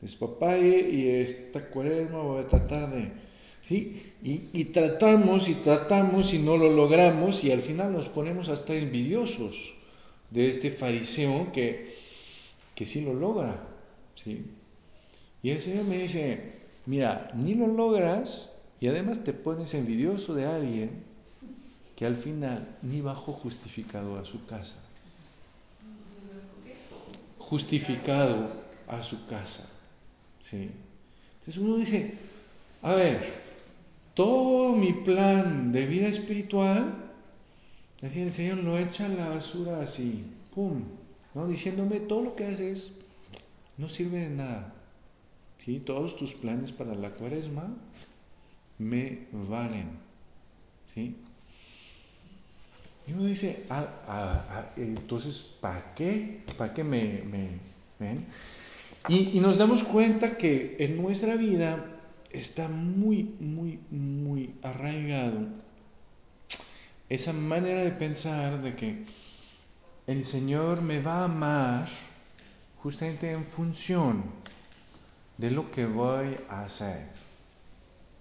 [0.00, 3.29] despapalle y esta cuaresma voy a tratar de
[3.62, 4.12] ¿sí?
[4.22, 9.74] Y, tratamos y tratamos y no lo logramos y al final nos ponemos hasta envidiosos
[10.30, 11.94] de este fariseo que,
[12.74, 13.66] que sí lo logra,
[14.14, 14.44] ¿sí?
[15.42, 16.52] Y el Señor me dice,
[16.86, 21.02] mira, ni lo logras y además te pones envidioso de alguien
[21.96, 24.80] que al final ni bajó justificado a su casa.
[27.38, 28.48] Justificado
[28.88, 29.68] a su casa.
[30.42, 30.70] ¿sí?
[31.40, 32.14] Entonces uno dice,
[32.82, 33.20] a ver,
[34.20, 36.94] todo mi plan de vida espiritual,
[38.02, 40.82] así el Señor lo echa la basura así, pum,
[41.34, 41.48] ¿no?
[41.48, 42.92] diciéndome todo lo que haces
[43.78, 44.74] no sirve de nada.
[45.64, 45.80] ¿sí?
[45.80, 47.74] Todos tus planes para la cuaresma
[48.76, 49.88] me valen.
[50.92, 51.16] ¿sí?
[53.06, 56.42] Y uno dice, ah, ah, ah, entonces, ¿para qué?
[56.58, 57.22] ¿Para qué me,
[57.98, 58.18] ven?
[59.08, 61.89] Y, y nos damos cuenta que en nuestra vida
[62.32, 65.48] está muy, muy, muy arraigado
[67.10, 69.04] esa manera de pensar de que
[70.06, 71.88] el Señor me va a amar
[72.82, 74.22] justamente en función
[75.36, 77.08] de lo que voy a hacer.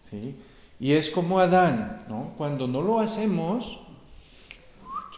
[0.01, 0.35] ¿sí?
[0.79, 2.33] Y es como Adán, ¿no?
[2.35, 3.79] Cuando no lo hacemos,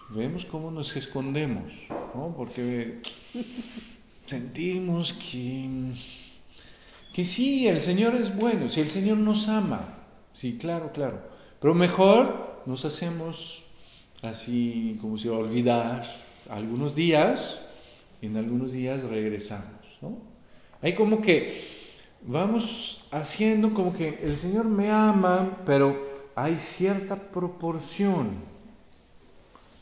[0.09, 1.71] vemos cómo nos escondemos,
[2.13, 2.33] ¿no?
[2.35, 3.01] Porque
[4.25, 5.93] sentimos que
[7.13, 9.85] que sí, el Señor es bueno, si el Señor nos ama,
[10.33, 11.21] sí, claro, claro,
[11.59, 13.63] pero mejor nos hacemos
[14.21, 16.05] así como si olvidar
[16.49, 17.61] algunos días
[18.21, 20.17] y en algunos días regresamos, ¿no?
[20.81, 21.53] Hay como que
[22.23, 26.01] vamos haciendo como que el Señor me ama, pero
[26.35, 28.29] hay cierta proporción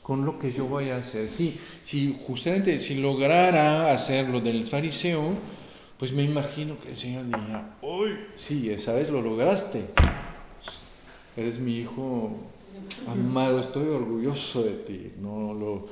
[0.01, 1.27] con lo que yo voy a hacer.
[1.27, 5.21] Si, si justamente si lograra hacer lo del fariseo,
[5.99, 9.83] pues me imagino que el Señor diría, uy, sí, esa vez lo lograste.
[11.35, 12.38] Eres mi hijo
[13.09, 15.12] amado, estoy orgulloso de ti.
[15.19, 15.89] No lo...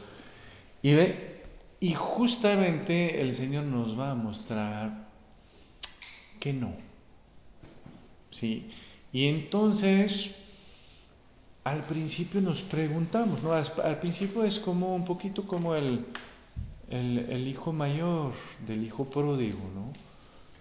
[0.81, 1.41] y, ve,
[1.81, 5.09] y justamente el Señor nos va a mostrar
[6.39, 6.73] que no.
[8.31, 8.65] ¿Sí?
[9.11, 10.37] Y entonces,
[11.65, 13.51] al principio nos preguntamos, ¿no?
[13.51, 16.05] Al principio es como un poquito como el,
[16.89, 18.33] el, hijo mayor
[18.65, 19.91] del hijo pródigo, ¿no?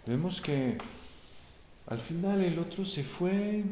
[0.06, 0.78] Vemos que
[1.86, 3.64] al final el otro se fue,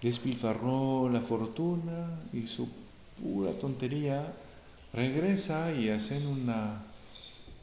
[0.00, 2.68] despilfarró la fortuna, hizo
[3.20, 4.32] pura tontería,
[4.92, 6.82] regresa y hacen una,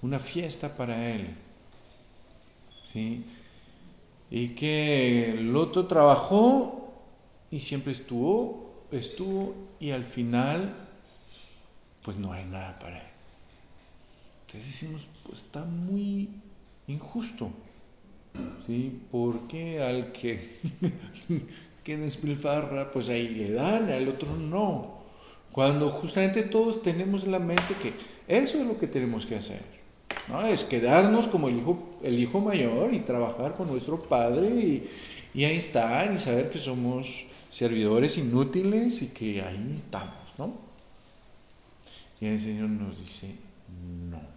[0.01, 1.27] una fiesta para él.
[2.91, 3.23] ¿sí?
[4.29, 6.93] Y que el otro trabajó
[7.51, 10.75] y siempre estuvo, estuvo y al final
[12.03, 13.16] pues no hay nada para él.
[14.47, 16.29] Entonces decimos, pues está muy
[16.87, 17.49] injusto.
[18.65, 19.01] ¿Sí?
[19.11, 20.57] Porque al que,
[21.83, 25.03] que despilfarra, pues ahí le dan, al otro no.
[25.51, 27.93] Cuando justamente todos tenemos en la mente que
[28.27, 29.61] eso es lo que tenemos que hacer.
[30.29, 30.45] ¿no?
[30.45, 34.89] Es quedarnos como el hijo, el hijo mayor y trabajar con nuestro padre y,
[35.33, 40.53] y ahí estar y saber que somos servidores inútiles y que ahí estamos, ¿no?
[42.19, 43.35] Y el Señor nos dice,
[44.09, 44.36] no, no.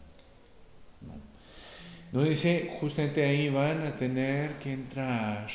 [2.12, 5.48] Nos dice, justamente ahí van a tener que entrar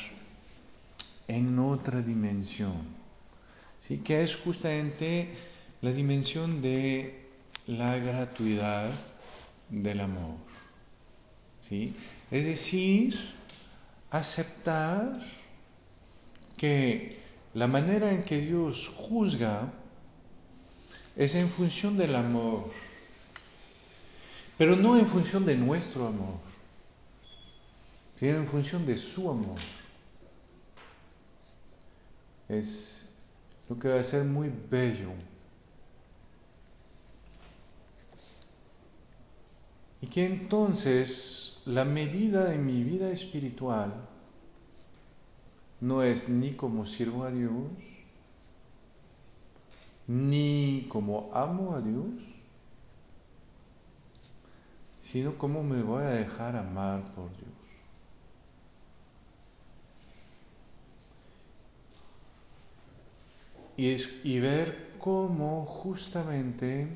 [1.28, 2.82] en otra dimensión,
[3.78, 3.98] ¿sí?
[3.98, 5.28] Que es justamente
[5.82, 7.26] la dimensión de
[7.66, 8.88] la gratuidad
[9.68, 10.36] del amor,
[11.68, 11.94] ¿sí?
[12.30, 13.18] Es decir,
[14.10, 15.12] aceptar
[16.56, 17.18] que
[17.52, 19.72] la manera en que Dios juzga
[21.16, 22.70] es en función del amor,
[24.58, 26.38] pero no en función de nuestro amor,
[28.16, 29.58] sino en función de su amor.
[32.48, 33.14] Es
[33.68, 35.10] lo que va a ser muy bello.
[40.00, 43.92] Y que entonces la medida de mi vida espiritual
[45.80, 47.52] no es ni como sirvo a Dios,
[50.06, 52.06] ni como amo a Dios,
[55.16, 57.48] sino como me voy a dejar amar por Dios.
[63.78, 66.86] Y, es, y ver cómo justamente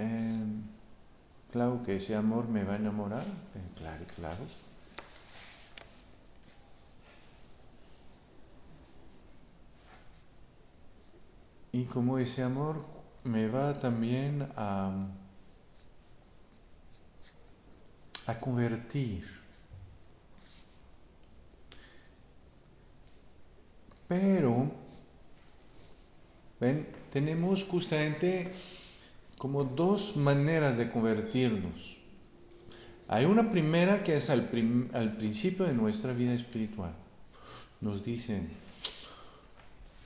[0.00, 0.44] eh,
[1.52, 4.44] claro que ese amor me va a enamorar, eh, claro, claro.
[11.70, 12.93] Y como ese amor
[13.24, 14.92] me va también a,
[18.26, 19.24] a convertir.
[24.06, 24.70] Pero,
[26.60, 28.52] ven, tenemos justamente
[29.38, 31.96] como dos maneras de convertirnos.
[33.08, 34.48] Hay una primera que es al,
[34.92, 36.94] al principio de nuestra vida espiritual.
[37.80, 38.50] Nos dicen,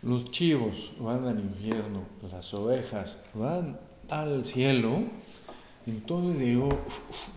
[0.03, 3.79] los chivos van al infierno, las ovejas van
[4.09, 5.03] al cielo,
[5.87, 6.69] entonces digo,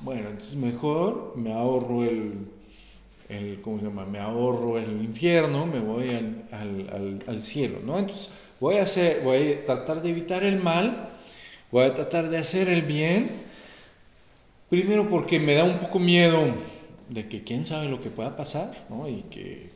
[0.03, 4.05] bueno, entonces mejor me ahorro el, ¿cómo se llama?
[4.05, 7.97] Me ahorro el infierno, me voy al, al, al, cielo, ¿no?
[7.97, 11.09] Entonces voy a, hacer, voy a tratar de evitar el mal,
[11.71, 13.29] voy a tratar de hacer el bien,
[14.69, 16.39] primero porque me da un poco miedo
[17.09, 19.07] de que quién sabe lo que pueda pasar, ¿no?
[19.07, 19.69] Y que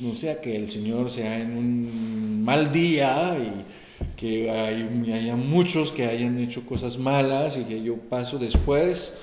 [0.00, 6.06] no sea que el Señor sea en un mal día y que haya muchos que
[6.06, 9.14] hayan hecho cosas malas y que yo paso después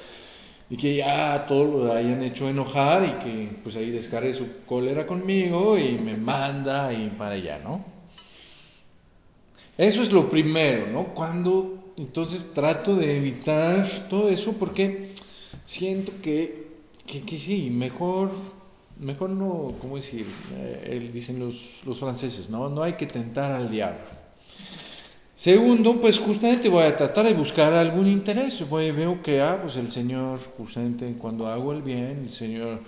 [0.70, 5.06] y que ya todos lo hayan hecho enojar y que pues ahí descargue su cólera
[5.06, 7.84] conmigo y me manda y para allá, ¿no?
[9.78, 11.14] Eso es lo primero, ¿no?
[11.14, 15.14] Cuando entonces trato de evitar todo eso porque
[15.66, 16.68] siento que,
[17.06, 18.32] que, que sí, mejor
[19.04, 20.26] mejor no, ¿cómo decir?
[20.56, 22.70] Eh, dicen los, los, franceses, ¿no?
[22.70, 24.00] No hay que tentar al diablo.
[25.36, 28.68] Segundo, pues justamente voy a tratar de buscar algún interés.
[28.70, 32.80] Voy, veo que, ah, pues el Señor, justamente cuando hago el bien, el Señor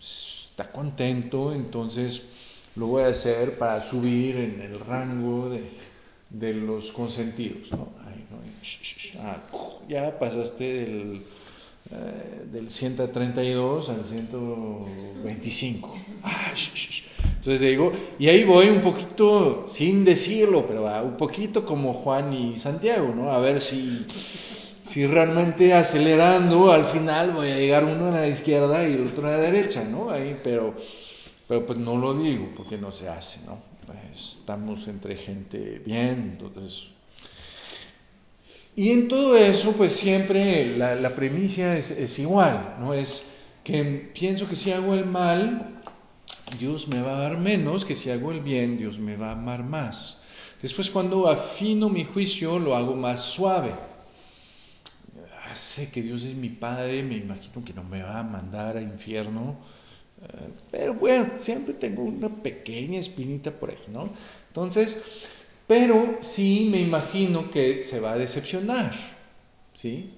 [0.00, 2.30] está contento, entonces
[2.76, 5.62] lo voy a hacer para subir en el rango de,
[6.30, 7.88] de los consentidos, ¿no?
[9.20, 9.36] Ah,
[9.88, 11.22] ya pasaste del
[11.90, 15.94] eh, del 132 al 125.
[17.36, 22.56] Entonces digo, y ahí voy un poquito, sin decirlo, pero un poquito como Juan y
[22.58, 23.30] Santiago, ¿no?
[23.30, 28.88] A ver si, si realmente acelerando al final voy a llegar uno a la izquierda
[28.88, 30.10] y otro a la derecha, ¿no?
[30.10, 30.74] Ahí, pero,
[31.46, 33.58] pero pues no lo digo porque no se hace, ¿no?
[33.86, 36.95] Pues estamos entre gente bien, entonces
[38.76, 42.92] y en todo eso, pues siempre la, premisa es, es, igual, ¿no?
[42.92, 45.80] Es que pienso que si hago el mal,
[46.58, 49.32] Dios me va a dar menos, que si hago el bien, Dios me va a
[49.32, 50.20] amar más.
[50.60, 53.70] Después cuando afino mi juicio, lo hago más suave.
[55.54, 58.82] Sé que Dios es mi Padre, me imagino que no me va a mandar al
[58.82, 59.56] infierno,
[60.20, 64.08] eh, pero bueno, siempre tengo una pequeña espinita por ahí, ¿no?
[64.48, 65.02] Entonces,
[65.66, 68.92] pero sí me imagino que se va a decepcionar,
[69.74, 70.10] ¿sí?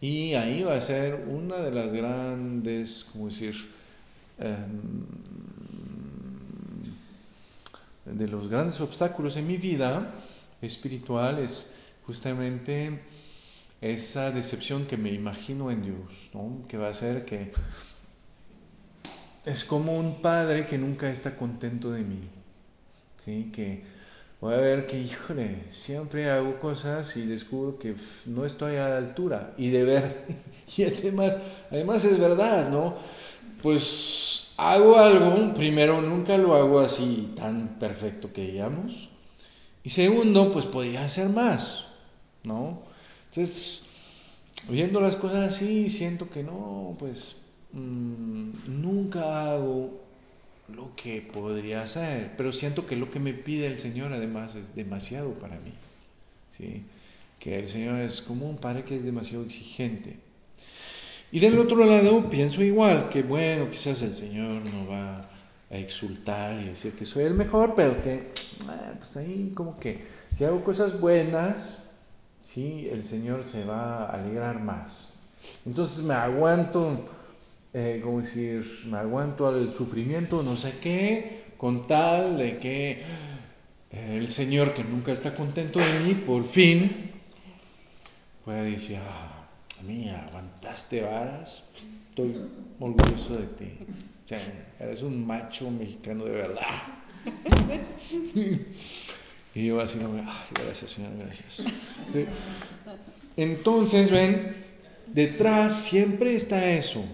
[0.00, 3.54] Y ahí va a ser una de las grandes, ¿cómo decir?
[4.38, 5.04] Em,
[8.06, 10.10] de los grandes obstáculos en mi vida
[10.62, 11.76] espiritual es
[12.06, 13.00] justamente
[13.80, 16.66] esa decepción que me imagino en Dios, ¿no?
[16.68, 17.52] que va a ser que
[19.44, 22.20] es como un padre que nunca está contento de mí,
[23.24, 23.50] ¿sí?
[23.54, 23.82] que
[24.40, 27.94] voy a ver que, híjole, siempre hago cosas y descubro que
[28.26, 29.54] no estoy a la altura.
[29.58, 30.04] Y de ver,
[30.76, 31.36] y además,
[31.70, 32.94] además es verdad, ¿no?
[33.62, 39.10] Pues hago algo, primero, nunca lo hago así tan perfecto que digamos.
[39.82, 41.88] Y segundo, pues podría hacer más,
[42.44, 42.82] ¿no?
[43.28, 43.84] Entonces,
[44.68, 50.00] viendo las cosas así, siento que no, pues mm, nunca hago
[50.74, 54.74] lo que podría hacer, pero siento que lo que me pide el Señor además es
[54.74, 55.72] demasiado para mí.
[56.56, 56.82] ¿sí?
[57.38, 60.16] Que el Señor es como un padre que es demasiado exigente.
[61.32, 65.14] Y del otro lado pienso igual, que bueno, quizás el Señor no va
[65.70, 68.32] a exultar y decir que soy el mejor, pero que,
[68.68, 71.78] ah, pues ahí como que si hago cosas buenas,
[72.40, 75.10] sí, el Señor se va a alegrar más.
[75.64, 77.04] Entonces me aguanto
[77.72, 83.02] eh, como decir, me aguanto al sufrimiento, no sé qué, con tal de que
[83.92, 87.10] eh, el Señor, que nunca está contento de mí, por fin
[88.44, 89.46] pueda decir, ah,
[89.78, 91.64] a mí aguantaste varas,
[92.08, 92.36] estoy
[92.80, 93.78] orgulloso de ti.
[94.80, 96.66] eres un macho mexicano de verdad.
[99.54, 101.62] y yo así, ay, gracias Señor, gracias.
[103.36, 104.56] Entonces, ven,
[105.06, 107.04] detrás siempre está eso.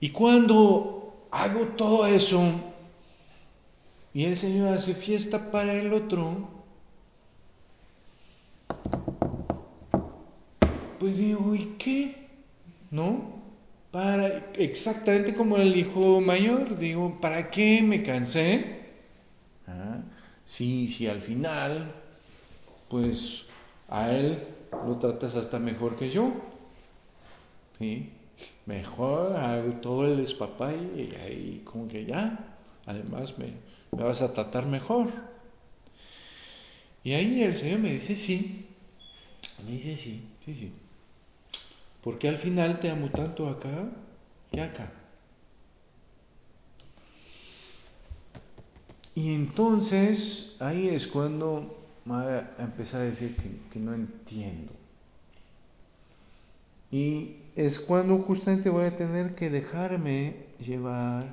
[0.00, 2.42] Y cuando hago todo eso
[4.12, 6.48] y el Señor hace fiesta para el otro,
[10.98, 12.28] pues digo, ¿y qué?
[12.90, 13.36] ¿No?
[13.90, 18.86] Para, exactamente como el hijo mayor, digo, ¿para qué me cansé?
[19.66, 20.00] ¿Ah?
[20.44, 21.92] Sí, sí, al final,
[22.88, 23.46] pues
[23.88, 24.38] a él
[24.86, 26.32] lo tratas hasta mejor que yo.
[27.78, 28.10] ¿Sí?
[28.66, 33.52] Mejor hago todo el despapay y ahí como que ya, además me,
[33.92, 35.08] me vas a tratar mejor.
[37.02, 38.66] Y ahí el Señor me dice sí,
[39.64, 40.72] me dice sí, sí, sí.
[42.02, 43.88] Porque al final te amo tanto acá
[44.50, 44.92] que acá.
[49.14, 54.72] Y entonces ahí es cuando a empezar a decir que, que no entiendo.
[56.90, 61.26] Y es cuando justamente voy a tener que dejarme llevar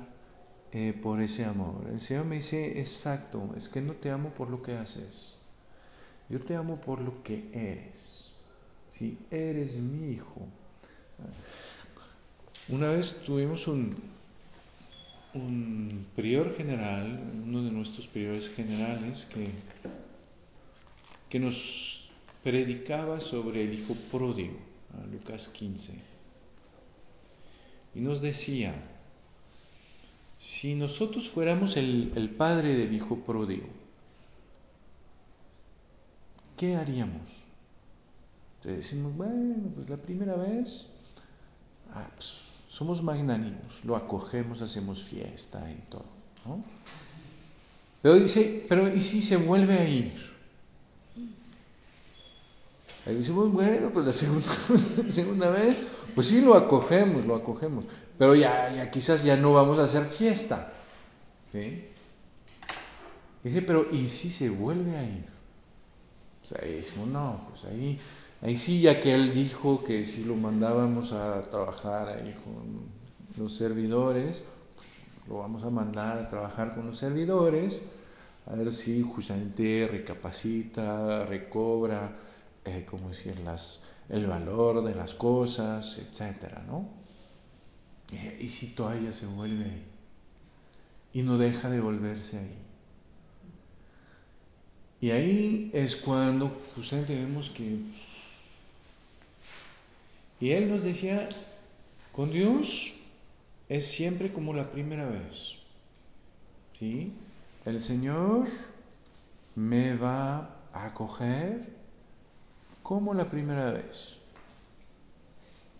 [0.72, 1.86] eh, por ese amor.
[1.92, 5.36] El Señor me dice, exacto, es que no te amo por lo que haces,
[6.30, 8.32] yo te amo por lo que eres.
[8.90, 10.46] Si eres mi hijo.
[12.68, 13.94] Una vez tuvimos un,
[15.34, 19.46] un prior general, uno de nuestros priores generales, que,
[21.28, 22.08] que nos
[22.42, 24.56] predicaba sobre el hijo pródigo,
[25.12, 26.13] Lucas 15.
[27.94, 28.74] Y nos decía,
[30.38, 33.68] si nosotros fuéramos el, padre del hijo pródigo,
[36.56, 37.44] ¿qué haríamos?
[38.56, 40.88] Entonces decimos, bueno, pues la primera vez
[41.92, 46.06] ah, pues, somos magnánimos, lo acogemos, hacemos fiesta y todo.
[46.46, 46.64] ¿no?
[48.02, 50.33] Pero dice, pero ¿y si se vuelve a ir?
[53.06, 54.48] Ahí decimos, bueno, pues la segunda,
[55.10, 57.84] segunda vez, pues sí lo acogemos, lo acogemos,
[58.18, 60.72] pero ya, ya quizás ya no vamos a hacer fiesta.
[63.44, 65.26] Dice, pero ¿y si se vuelve a ir?
[66.42, 67.98] Sea, ahí decimos, no, pues ahí,
[68.42, 72.88] ahí sí, ya que él dijo que si lo mandábamos a trabajar ahí con
[73.38, 74.42] los servidores,
[74.76, 74.88] pues
[75.28, 77.82] lo vamos a mandar a trabajar con los servidores,
[78.46, 82.23] a ver si justamente recapacita, recobra
[82.64, 86.88] eh, como decir, las, el valor de las cosas, etcétera, ¿no?
[88.38, 89.84] Y si todavía se vuelve ahí
[91.14, 92.58] y no deja de volverse ahí.
[95.00, 97.78] Y ahí es cuando justamente vemos que...
[100.40, 101.28] Y él nos decía,
[102.12, 102.94] con Dios
[103.68, 105.56] es siempre como la primera vez.
[106.78, 107.12] ¿Sí?
[107.64, 108.48] El Señor
[109.54, 111.73] me va a acoger
[112.84, 114.18] como la primera vez.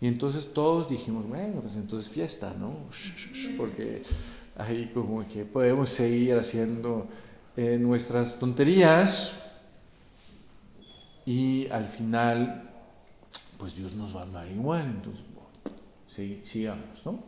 [0.01, 2.75] Y entonces todos dijimos, bueno, pues entonces fiesta, ¿no?
[3.57, 4.03] Porque
[4.57, 7.07] ahí como que podemos seguir haciendo
[7.57, 9.43] eh, nuestras tonterías
[11.27, 12.71] y al final,
[13.59, 17.23] pues Dios nos va a amar igual, entonces, bueno, sigamos, ¿no?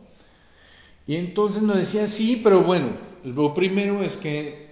[1.05, 4.66] Y entonces nos decía, sí, pero bueno, lo primero es que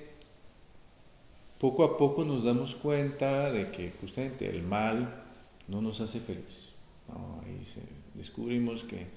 [1.59, 5.23] poco a poco nos damos cuenta de que justamente el mal
[5.67, 6.71] no nos hace feliz.
[8.13, 9.07] descubrimos que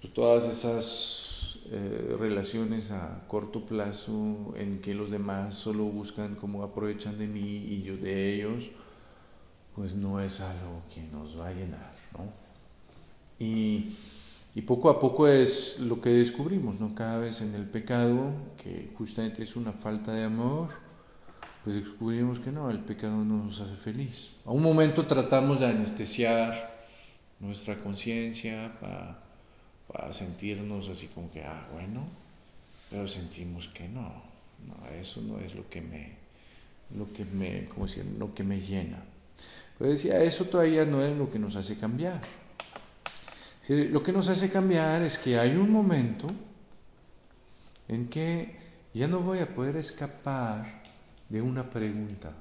[0.00, 6.62] pues, todas esas eh, relaciones a corto plazo en que los demás solo buscan cómo
[6.62, 8.70] aprovechan de mí y yo de ellos,
[9.74, 12.24] pues no es algo que nos va a llenar, ¿no?
[13.38, 13.96] Y,
[14.54, 16.94] y poco a poco es lo que descubrimos, ¿no?
[16.94, 18.30] Cada vez en el pecado,
[18.62, 20.68] que justamente es una falta de amor,
[21.64, 24.32] pues descubrimos que no, el pecado no nos hace feliz.
[24.44, 26.52] A un momento tratamos de anestesiar
[27.40, 29.18] nuestra conciencia para,
[29.88, 32.06] para, sentirnos así como que, ah, bueno,
[32.90, 34.12] pero sentimos que no,
[34.68, 36.12] no, eso no es lo que me,
[36.94, 38.04] lo que me, ¿cómo decir?
[38.18, 39.02] lo que me llena.
[39.78, 42.20] Pero decía, eso todavía no es lo que nos hace cambiar.
[43.70, 46.26] Lo que nos hace cambiar es que hay un momento
[47.88, 48.54] en que
[48.92, 50.84] ya no voy a poder escapar
[51.34, 52.32] de una pregunta.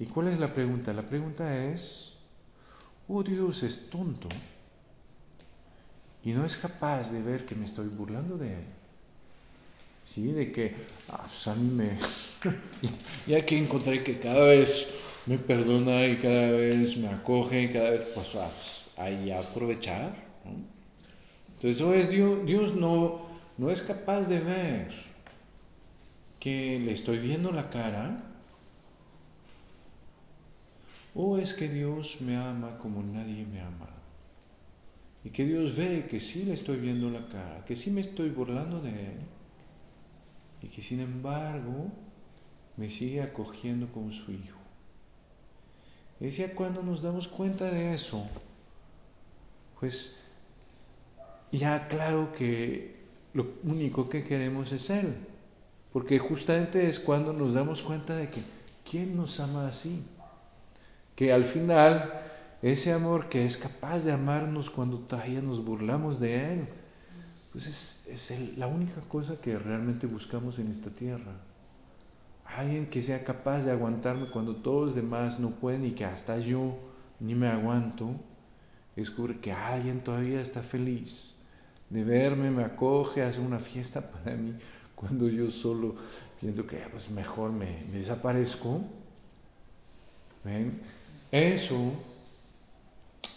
[0.00, 0.92] ¿Y cuál es la pregunta?
[0.92, 2.14] La pregunta es,
[3.06, 4.28] oh Dios es tonto
[6.24, 8.64] y no es capaz de ver que me estoy burlando de él.
[10.04, 10.32] ¿Sí?
[10.32, 10.74] De que,
[11.10, 11.96] ah, pues me,
[13.28, 14.88] ya que encontré que cada vez
[15.26, 20.12] me perdona y cada vez me acoge y cada vez, pues, ah, pues ahí aprovechar.
[21.54, 23.24] Entonces, oh, es Dios, Dios no,
[23.56, 25.11] no es capaz de ver
[26.42, 28.16] que le estoy viendo la cara
[31.14, 33.88] o es que Dios me ama como nadie me ama.
[35.22, 38.30] Y que Dios ve que sí le estoy viendo la cara, que sí me estoy
[38.30, 39.20] burlando de Él.
[40.62, 41.92] Y que sin embargo
[42.76, 44.58] me sigue acogiendo como su hijo.
[46.18, 48.26] Y decía, cuando nos damos cuenta de eso,
[49.78, 50.24] pues
[51.52, 52.96] ya claro que
[53.32, 55.31] lo único que queremos es Él.
[55.92, 58.42] Porque justamente es cuando nos damos cuenta de que
[58.88, 60.02] ¿quién nos ama así?
[61.14, 62.20] Que al final
[62.62, 66.68] ese amor que es capaz de amarnos cuando todavía nos burlamos de Él,
[67.52, 71.32] pues es, es la única cosa que realmente buscamos en esta tierra.
[72.46, 76.38] Alguien que sea capaz de aguantarme cuando todos los demás no pueden y que hasta
[76.38, 76.78] yo
[77.20, 78.10] ni me aguanto.
[78.96, 81.36] Descubre que alguien todavía está feliz
[81.90, 84.54] de verme, me acoge, hace una fiesta para mí
[85.02, 85.96] cuando yo solo
[86.40, 88.80] pienso que pues mejor me, desaparezco.
[90.44, 90.80] ¿Ven?
[91.32, 91.92] Eso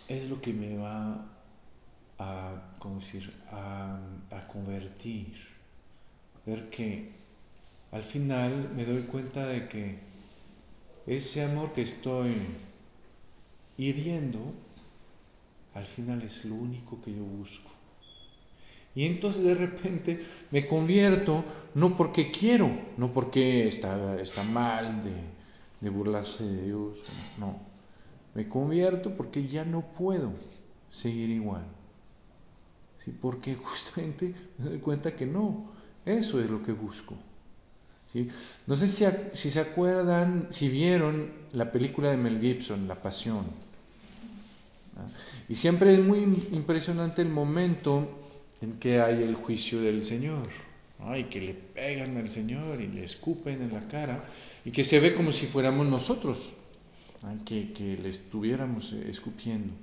[0.08, 1.26] es lo que me va
[2.20, 2.54] a,
[3.52, 4.00] a,
[4.30, 5.34] a convertir.
[6.46, 7.12] Ver que
[7.92, 9.98] al final me doy cuenta de que
[11.08, 12.36] ese amor que estoy
[13.76, 14.54] hiriendo,
[15.74, 17.72] al final es lo único que yo busco.
[18.96, 21.44] Y entonces de repente me convierto
[21.74, 25.02] no porque quiero, no porque está, está mal
[25.82, 26.98] de, burlarse de Dios,
[27.38, 27.60] no.
[28.34, 30.34] Me convierto porque ya no puedo
[30.90, 31.66] seguir igual.
[32.98, 33.14] ¿Sí?
[33.20, 35.72] Porque justamente me doy cuenta que no,
[36.06, 37.16] eso es lo que busco.
[38.08, 38.30] ¿Sí?
[38.66, 43.44] No sé si, si se acuerdan, si vieron la película de Mel Gibson, La Pasión.
[45.50, 46.20] Y siempre es muy
[46.52, 48.25] impresionante el momento
[48.62, 50.48] en que hay el juicio del Señor.
[51.18, 54.24] Y que le pegan al Señor y le escupen en la cara
[54.64, 56.54] y que se ve como si fuéramos nosotros,
[57.46, 59.74] que, que, le estuviéramos escupiendo.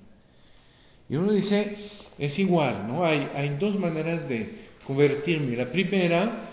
[1.08, 1.76] Y uno dice,
[2.18, 3.04] es igual, ¿no?
[3.04, 4.50] Hay, hay dos maneras de
[4.86, 5.56] convertirme.
[5.56, 6.48] La primera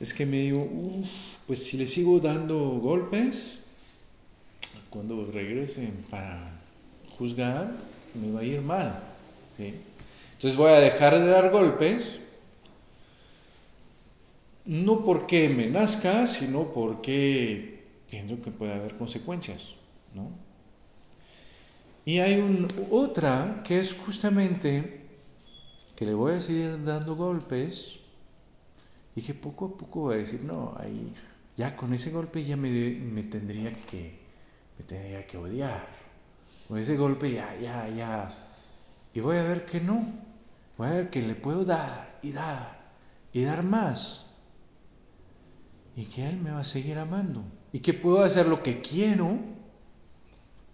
[0.00, 0.68] es que me digo,
[1.46, 3.60] pues si le sigo dando golpes,
[4.90, 6.60] cuando regresen para
[7.16, 7.72] juzgar,
[8.14, 9.02] me va a ir mal.
[10.42, 12.18] Entonces voy a dejar de dar golpes,
[14.64, 19.74] no porque me nazca, sino porque pienso que puede haber consecuencias,
[20.12, 20.32] ¿no?
[22.04, 25.02] Y hay otra que es justamente
[25.94, 28.00] que le voy a seguir dando golpes
[29.14, 31.12] y que poco a poco voy a decir, no, ahí,
[31.56, 34.18] ya con ese golpe ya me, me tendría que
[34.76, 35.86] me tendría que odiar.
[36.66, 38.34] Con ese golpe ya, ya, ya.
[39.14, 40.31] Y voy a ver que no.
[40.76, 42.82] Voy a ver que le puedo dar y dar
[43.32, 44.34] y dar más.
[45.96, 47.44] Y que Él me va a seguir amando.
[47.72, 49.38] Y que puedo hacer lo que quiero.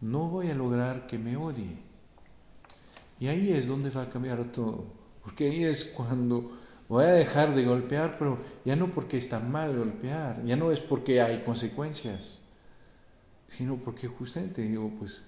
[0.01, 1.83] No voy a lograr que me odie.
[3.21, 4.87] Y ahí es donde va a cambiar todo.
[5.23, 6.53] Porque ahí es cuando
[6.89, 10.81] voy a dejar de golpear, pero ya no porque está mal golpear, ya no es
[10.81, 12.41] porque hay consecuencias,
[13.47, 15.27] sino porque justamente digo, pues,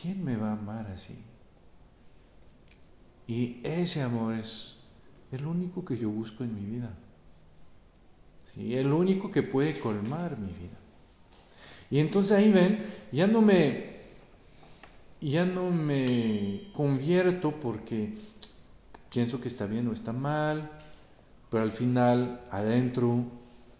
[0.00, 1.18] ¿quién me va a amar así?
[3.26, 4.76] Y ese amor es
[5.32, 6.94] el único que yo busco en mi vida.
[8.42, 8.74] ¿sí?
[8.74, 10.78] El único que puede colmar mi vida.
[11.90, 12.78] Y entonces ahí ven,
[13.12, 13.84] ya no me,
[15.20, 18.14] ya no me convierto porque
[19.12, 20.70] pienso que está bien o está mal,
[21.50, 23.24] pero al final adentro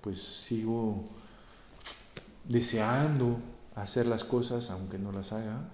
[0.01, 1.03] pues sigo
[2.45, 3.39] deseando
[3.75, 5.69] hacer las cosas aunque no las haga,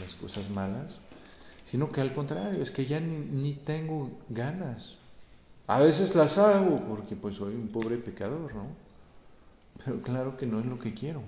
[0.00, 1.00] las cosas malas,
[1.70, 4.96] sino que al contrario, es que ya ni, tengo ganas.
[5.68, 8.66] A veces las hago porque pues soy un pobre pecador, ¿no?
[9.84, 11.22] Pero claro que no es lo que quiero.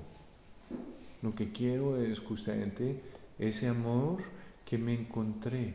[1.23, 3.01] Lo que quiero es justamente
[3.39, 4.21] ese amor
[4.65, 5.75] que me encontré.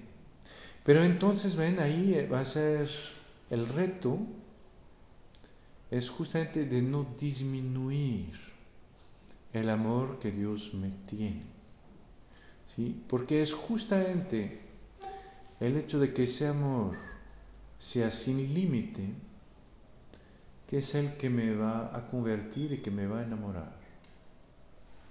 [0.84, 2.90] Pero entonces, ven, ahí va a ser
[3.50, 4.20] el reto,
[5.92, 8.34] es justamente de no disminuir
[9.54, 11.57] el amor que Dios me tiene.
[12.68, 13.02] ¿Sí?
[13.08, 14.60] Porque es justamente
[15.62, 16.96] el hecho de que ese amor
[17.78, 19.04] sea sin límite
[20.68, 23.72] que es el que me va a convertir y que me va a enamorar.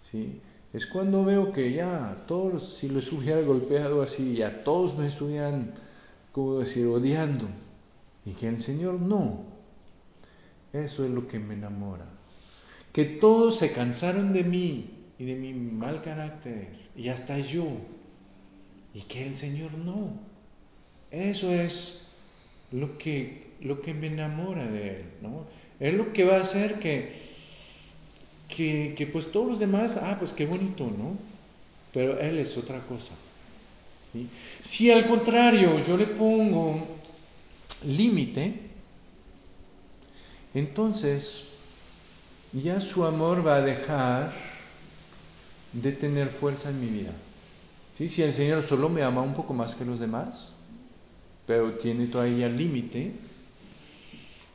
[0.02, 0.38] ¿Sí?
[0.74, 5.72] Es cuando veo que ya todos, si los hubiera golpeado así, ya todos me estuvieran,
[6.32, 7.48] como decir, odiando,
[8.26, 9.44] y que el Señor no.
[10.74, 12.06] Eso es lo que me enamora.
[12.92, 17.66] Que todos se cansaron de mí y de mi mal carácter, y hasta yo,
[18.94, 20.10] y que el Señor no.
[21.10, 22.08] Eso es
[22.72, 25.46] lo que, lo que me enamora de Él, ¿no?
[25.80, 27.12] Es lo que va a hacer que,
[28.48, 31.16] que, pues todos los demás, ah, pues qué bonito, ¿no?
[31.92, 33.14] Pero Él es otra cosa.
[34.62, 36.80] Si al contrario yo le pongo
[37.86, 38.54] límite,
[40.54, 41.48] entonces
[42.52, 44.32] ya su amor va a dejar
[45.72, 47.12] de tener fuerza en mi vida.
[47.96, 48.08] ¿Sí?
[48.08, 50.52] Si el Señor solo me ama un poco más que los demás,
[51.46, 53.12] pero tiene todavía límite,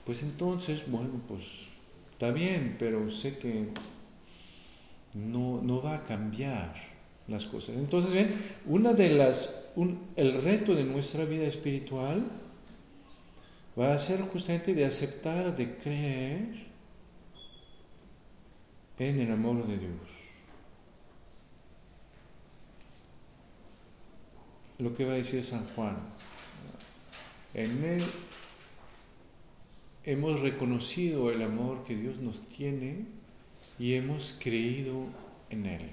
[0.05, 1.67] pues entonces, bueno, pues
[2.13, 3.67] está bien, pero sé que
[5.13, 6.73] no, no va a cambiar
[7.27, 7.77] las cosas.
[7.77, 8.33] Entonces, ven,
[8.65, 9.65] una de las,
[10.15, 12.23] el reto de nuestra vida espiritual
[13.79, 16.71] va a ser justamente de aceptar, de creer
[18.99, 20.20] en el amor de Dios.
[24.81, 25.95] Lo que va a decir San Juan,
[27.53, 28.03] en él
[30.03, 33.05] hemos reconocido el amor que Dios nos tiene
[33.77, 35.05] y hemos creído
[35.49, 35.89] en Él.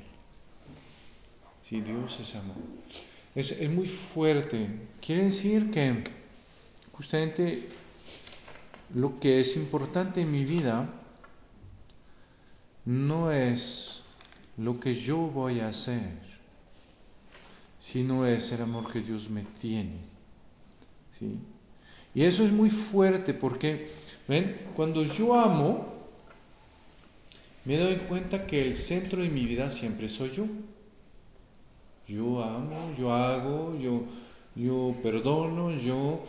[1.63, 2.57] Si Dios es amor.
[3.35, 4.69] Es, es muy fuerte.
[5.05, 6.03] Quiere decir que
[6.93, 7.63] justamente
[8.95, 10.89] lo que es importante en mi vida
[12.87, 14.03] no es
[14.57, 16.28] lo que yo voy a hacer,
[17.91, 19.97] sino es el amor que Dios me tiene.
[21.09, 21.39] ¿Sí?
[22.15, 23.89] Y eso es muy fuerte porque,
[24.29, 24.55] ¿ven?
[24.77, 25.87] Cuando yo amo,
[27.65, 30.47] me doy cuenta que el centro de mi vida siempre soy yo.
[32.07, 34.03] Yo amo, yo hago, yo,
[34.55, 36.21] yo perdono, yo...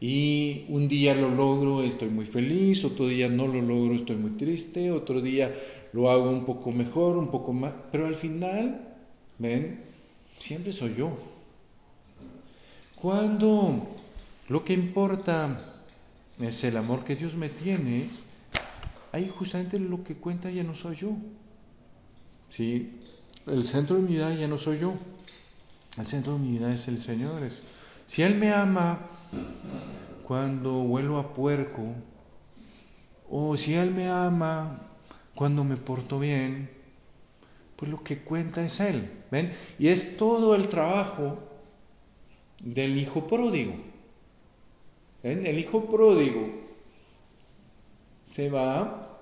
[0.00, 4.30] Y un día lo logro, estoy muy feliz, otro día no lo logro, estoy muy
[4.36, 5.52] triste, otro día
[5.92, 8.94] lo hago un poco mejor, un poco más, pero al final,
[9.38, 9.87] ven,
[10.38, 11.10] siempre soy yo.
[13.00, 13.96] Cuando
[14.48, 15.60] lo que importa
[16.40, 18.06] es el amor que Dios me tiene.
[19.12, 21.12] Ahí justamente lo que cuenta ya no soy yo.
[22.48, 22.92] ¿Sí?
[23.46, 24.94] El centro de mi vida ya no soy yo.
[25.96, 27.40] El centro de mi vida es el Señor.
[28.06, 29.00] si Él me ama
[30.24, 31.94] cuando vuelo a puerco,
[33.30, 34.78] o si Él me ama
[35.34, 36.70] cuando me porto bien,
[37.78, 39.08] pues lo que cuenta es Él.
[39.30, 39.52] ¿Ven?
[39.78, 41.38] Y es todo el trabajo
[42.60, 43.74] del hijo pródigo.
[45.22, 46.48] El hijo pródigo
[48.24, 49.20] se va.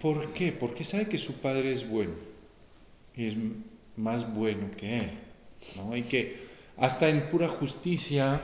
[0.00, 0.52] ¿Por qué?
[0.52, 2.14] Porque sabe que su padre es bueno
[3.16, 3.34] y es
[3.96, 5.10] más bueno que él.
[5.76, 5.96] ¿no?
[5.96, 6.46] Y que
[6.76, 8.40] hasta en pura justicia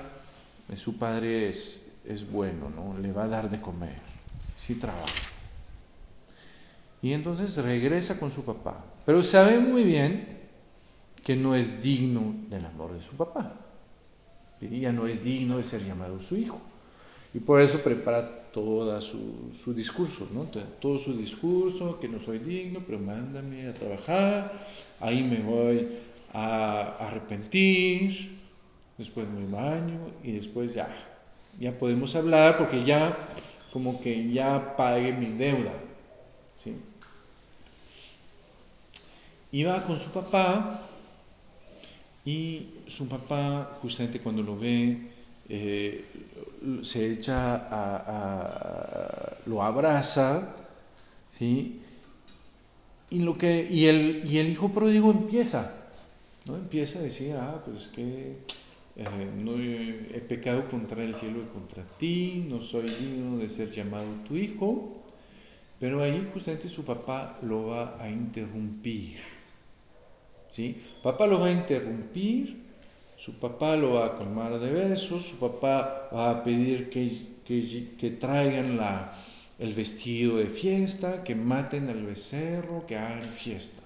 [0.68, 2.98] eh, su padre es, es bueno, ¿no?
[2.98, 3.96] le va a dar de comer
[4.56, 5.29] si trabaja.
[7.02, 10.26] Y entonces regresa con su papá, pero sabe muy bien
[11.24, 13.60] que no es digno del amor de su papá
[14.68, 16.60] ya no es digno de ser llamado su hijo.
[17.32, 20.46] Y por eso prepara todo su, su, discurso, ¿no?
[20.80, 24.52] todo su discurso, que no soy digno, pero mándame a trabajar,
[24.98, 25.88] ahí me voy
[26.32, 28.38] a arrepentir,
[28.98, 30.88] después me baño y después ya,
[31.60, 33.16] ya podemos hablar porque ya
[33.72, 35.72] como que ya pagué mi deuda.
[36.62, 36.74] ¿sí?
[39.52, 40.86] Y va con su papá
[42.24, 45.10] y su papá, justamente cuando lo ve,
[45.48, 46.04] eh,
[46.82, 50.54] se echa a, lo abraza,
[51.28, 51.80] ¿sí?
[53.10, 55.74] Y, lo que, el, y el hijo pródigo empieza,
[56.46, 56.56] ¿no?
[56.56, 58.36] Empieza a decir, ah, pues es que
[58.96, 63.70] eh, no he, pecado contra el cielo y contra ti, no soy digno de ser
[63.70, 65.02] llamado tu hijo,
[65.80, 69.39] pero ahí justamente su papá lo va a interrumpir.
[70.50, 70.80] ¿Sí?
[71.02, 72.56] Papá lo va a interrumpir,
[73.16, 77.10] su papá lo va a colmar de besos, su papá va a pedir que,
[77.98, 79.14] que, traigan la,
[79.58, 83.82] el vestido de fiesta, que maten al becerro, que hagan fiesta.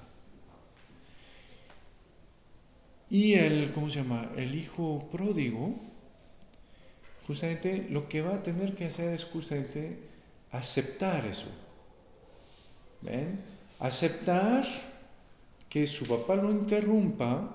[3.10, 4.30] Y el, ¿cómo se llama?
[4.36, 5.74] El hijo pródigo,
[7.26, 9.98] justamente lo que va a tener que hacer es justamente
[10.52, 11.48] aceptar eso.
[13.02, 13.40] ¿Ven?
[13.80, 14.64] Aceptar
[15.74, 17.50] que su papá lo interrumpa,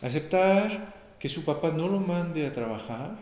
[0.00, 3.18] aceptar que su papá no lo mande a trabajar,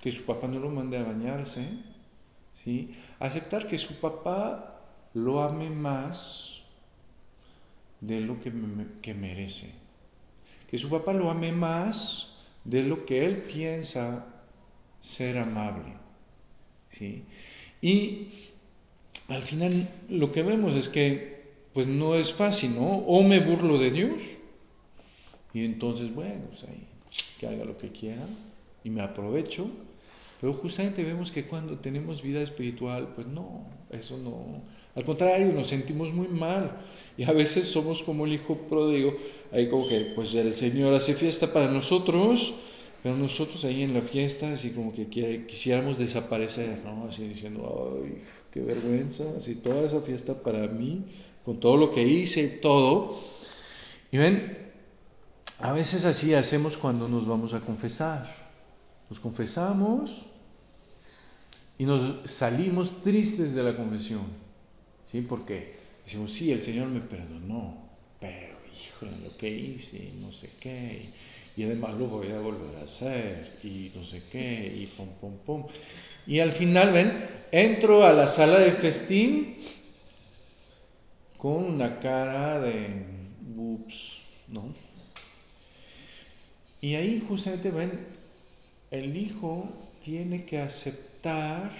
[0.00, 1.68] que su papá no lo mande a bañarse,
[2.54, 2.96] ¿sí?
[3.20, 4.80] Aceptar que su papá
[5.12, 6.62] lo ame más
[8.00, 8.50] de lo que,
[9.02, 9.84] que merece
[10.74, 14.26] que su papá lo ame más de lo que él piensa
[15.00, 15.92] ser amable.
[16.88, 17.22] ¿sí?
[17.80, 18.28] Y
[19.28, 21.33] al final lo que vemos es que
[21.74, 22.86] pues no es fácil, ¿no?
[22.86, 24.38] O me burlo de Dios
[25.52, 26.86] y entonces, bueno, pues ahí,
[27.38, 28.26] que haga lo que quiera
[28.82, 29.68] y me aprovecho.
[30.40, 34.62] Pero justamente vemos que cuando tenemos vida espiritual, pues no, eso no.
[34.94, 36.76] Al contrario, nos sentimos muy mal
[37.16, 39.12] y a veces somos como el hijo pródigo,
[39.52, 42.54] ahí como que pues el Señor hace fiesta para nosotros,
[43.02, 45.06] pero nosotros ahí en la fiesta así como que
[45.46, 47.06] quisiéramos desaparecer, ¿no?
[47.08, 48.18] Así diciendo, ay,
[48.50, 51.04] qué vergüenza, así toda esa fiesta para mí,
[51.44, 53.20] con todo lo que hice y todo.
[54.10, 54.72] Y ven,
[55.60, 58.26] a veces así hacemos cuando nos vamos a confesar.
[59.10, 60.26] Nos confesamos
[61.78, 64.22] y nos salimos tristes de la confesión.
[65.04, 65.20] ¿Sí?
[65.20, 65.76] ¿Por qué?
[66.04, 67.76] Decimos, sí, el Señor me perdonó,
[68.20, 71.10] pero híjole, lo que hice, no sé qué,
[71.56, 75.36] y, además lo voy a volver a hacer, y no sé qué, y pum, pum,
[75.46, 75.66] pum.
[76.26, 79.56] Y al final, ven, entro a la sala de festín
[81.44, 83.04] con una cara de
[83.54, 84.72] ups, ¿no?
[86.80, 87.92] Y ahí justamente ven,
[88.90, 89.68] el hijo
[90.02, 91.70] tiene que aceptar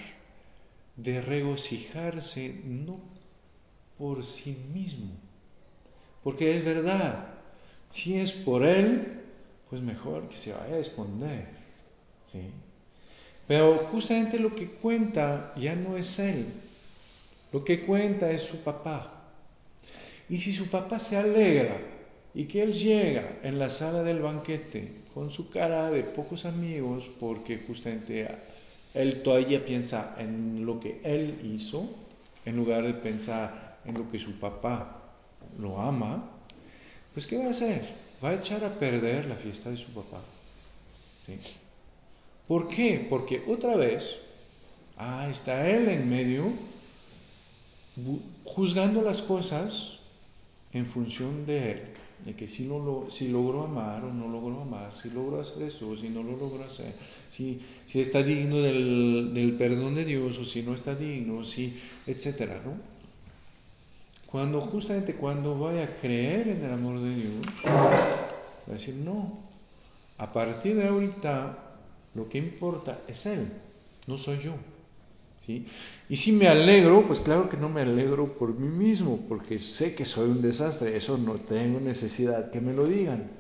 [0.97, 3.01] de regocijarse, no
[3.97, 5.13] por sí mismo.
[6.23, 7.27] Porque es verdad,
[7.89, 9.23] si es por él,
[9.71, 11.49] pues mejor que se vaya a esconder.
[12.31, 12.51] ¿sí?
[13.49, 16.45] Pero justamente lo que cuenta ya no es él,
[17.51, 19.14] lo que cuenta es su papá.
[20.29, 21.77] Y si su papá se alegra
[22.35, 27.09] y que él llega en la sala del banquete con su cara de pocos amigos,
[27.21, 28.29] porque justamente
[28.95, 31.89] él todavía piensa en lo que él hizo,
[32.45, 35.03] en lugar de pensar en lo que su papá
[35.59, 36.31] lo ama,
[37.13, 37.83] pues ¿qué va a hacer?
[38.25, 40.21] Va a echar a perder la fiesta de su papá.
[42.49, 43.07] ¿Por qué?
[43.09, 44.17] Porque otra vez,
[44.97, 46.45] ah, está él en medio,
[48.45, 50.01] juzgando las cosas
[50.75, 51.95] en función de
[52.25, 55.91] de que si, lo, si logró amar o no logró amar, si logró hacer eso
[55.91, 56.93] o si no lo logró hacer,
[57.29, 57.61] si,
[57.93, 62.61] está digno del, perdón de Dios o si no está digno, si, etcétera.
[64.27, 69.39] Cuando justamente cuando vaya a creer en el amor de Dios, va a decir, no,
[70.17, 71.59] a partir de ahorita
[72.15, 73.53] lo que importa es Él,
[74.07, 74.55] no soy yo.
[75.45, 75.67] ¿Sí?
[76.09, 79.95] Y si me alegro, pues claro que no me alegro por mí mismo, porque sé
[79.95, 83.31] que soy un desastre, eso no tengo necesidad que me lo digan.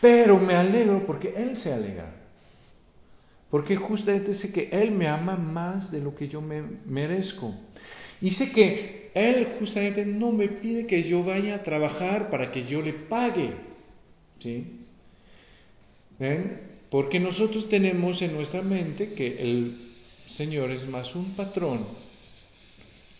[0.00, 2.16] Pero me alegro porque Él se alegra.
[3.50, 7.54] Porque justamente sé que Él me ama más de lo que yo me merezco.
[8.20, 12.64] Y sé que él justamente no me pide que yo vaya a trabajar para que
[12.64, 13.50] yo le pague.
[14.38, 14.78] ¿Sí?
[16.90, 19.89] Porque nosotros tenemos en nuestra mente que el
[20.40, 21.84] Señor es más un patrón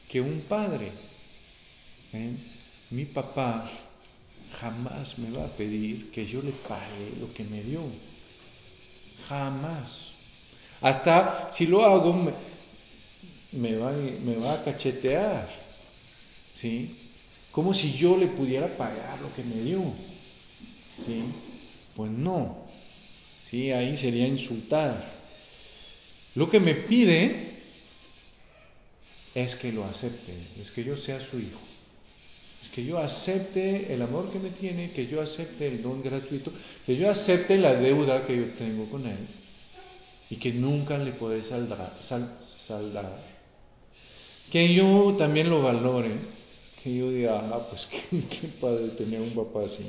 [0.09, 0.91] que un padre.
[2.15, 2.39] ¿Ven?
[2.93, 3.63] Mi papá
[4.59, 7.83] jamás me va a pedir que yo le pague lo que me dio.
[9.29, 10.13] Jamás.
[10.81, 12.15] Hasta si lo hago,
[13.53, 15.47] me, va, me va a cachetear.
[16.55, 16.97] ¿sí?
[17.53, 19.83] Como si yo le pudiera pagar lo que me dio,
[21.05, 21.21] ¿sí?
[21.95, 22.65] Pues no,
[23.51, 23.73] ¿sí?
[23.73, 25.20] Ahí sería insultar.
[26.35, 27.55] Lo que me pide
[29.35, 31.61] es que lo acepte, es que yo sea su hijo,
[32.63, 36.53] es que yo acepte el amor que me tiene, que yo acepte el don gratuito,
[36.87, 39.19] que yo acepte la deuda que yo tengo con él
[40.31, 41.91] y que nunca le podré saldar.
[44.51, 46.11] Que yo también lo valore
[46.83, 49.85] que yo diga, ah, pues qué, padre tener un papá así.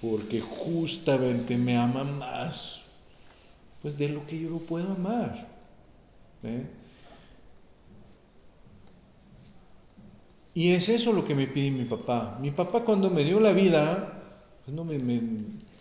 [0.00, 2.75] porque justamente me ama más
[3.82, 5.46] pues de lo que yo lo puedo amar.
[10.54, 12.38] Y es eso lo que me pide mi papá.
[12.40, 14.22] Mi papá cuando me dio la vida,
[14.64, 14.98] pues no me,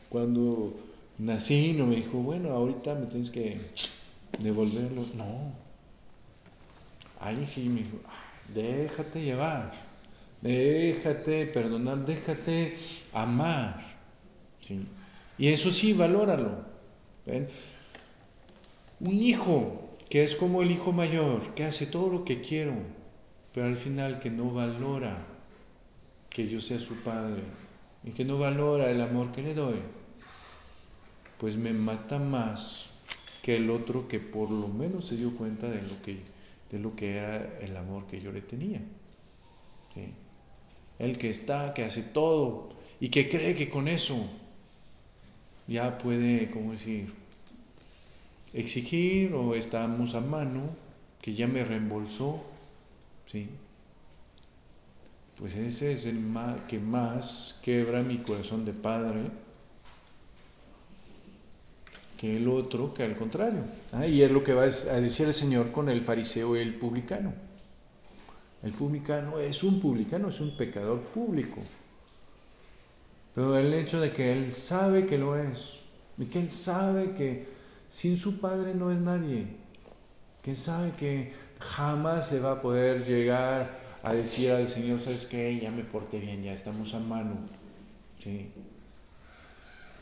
[0.09, 0.73] cuando
[1.17, 3.57] nací no me dijo, bueno, ahorita me tienes que
[4.39, 5.01] devolverlo.
[5.15, 5.53] No.
[7.21, 7.97] Ahí sí me dijo,
[8.53, 9.71] déjate llevar,
[10.41, 12.75] déjate perdonar, déjate
[13.13, 13.79] amar.
[14.59, 14.81] ¿sí?
[15.37, 16.65] Y eso sí, valóralo.
[18.99, 22.73] Un hijo que es como el hijo mayor, que hace todo lo que quiero,
[23.53, 25.17] pero al final que no valora
[26.29, 27.41] que yo sea su padre
[28.03, 29.79] y que no valora el amor que le doy,
[31.39, 32.89] pues me mata más
[33.41, 36.17] que el otro que por lo menos se dio cuenta de lo que,
[36.71, 38.81] de lo que era el amor que yo le tenía.
[40.99, 42.69] El que está, que hace todo
[42.99, 44.15] y que cree que con eso
[45.67, 47.24] ya puede, ¿cómo decir?,
[48.55, 50.61] exigir o estamos a mano,
[51.21, 52.41] que ya me reembolsó,
[53.27, 53.49] ¿sí?
[55.37, 56.19] Pues ese es el
[56.69, 59.19] que más quebra mi corazón de padre
[62.17, 63.59] que el otro, que al contrario.
[63.91, 64.07] ¿ah?
[64.07, 64.65] Y es lo que va a
[65.01, 67.33] decir el Señor con el fariseo y el publicano.
[68.63, 71.61] El publicano es un publicano, es un pecador público.
[73.33, 75.79] Pero el hecho de que él sabe que lo es,
[76.17, 77.54] y que él sabe que
[77.87, 79.47] sin su padre no es nadie,
[80.43, 83.69] que sabe que jamás le va a poder llegar
[84.03, 85.59] a decir al Señor, ¿sabes qué?
[85.59, 87.37] Ya me porté bien, ya estamos a mano.
[88.23, 88.51] ¿sí?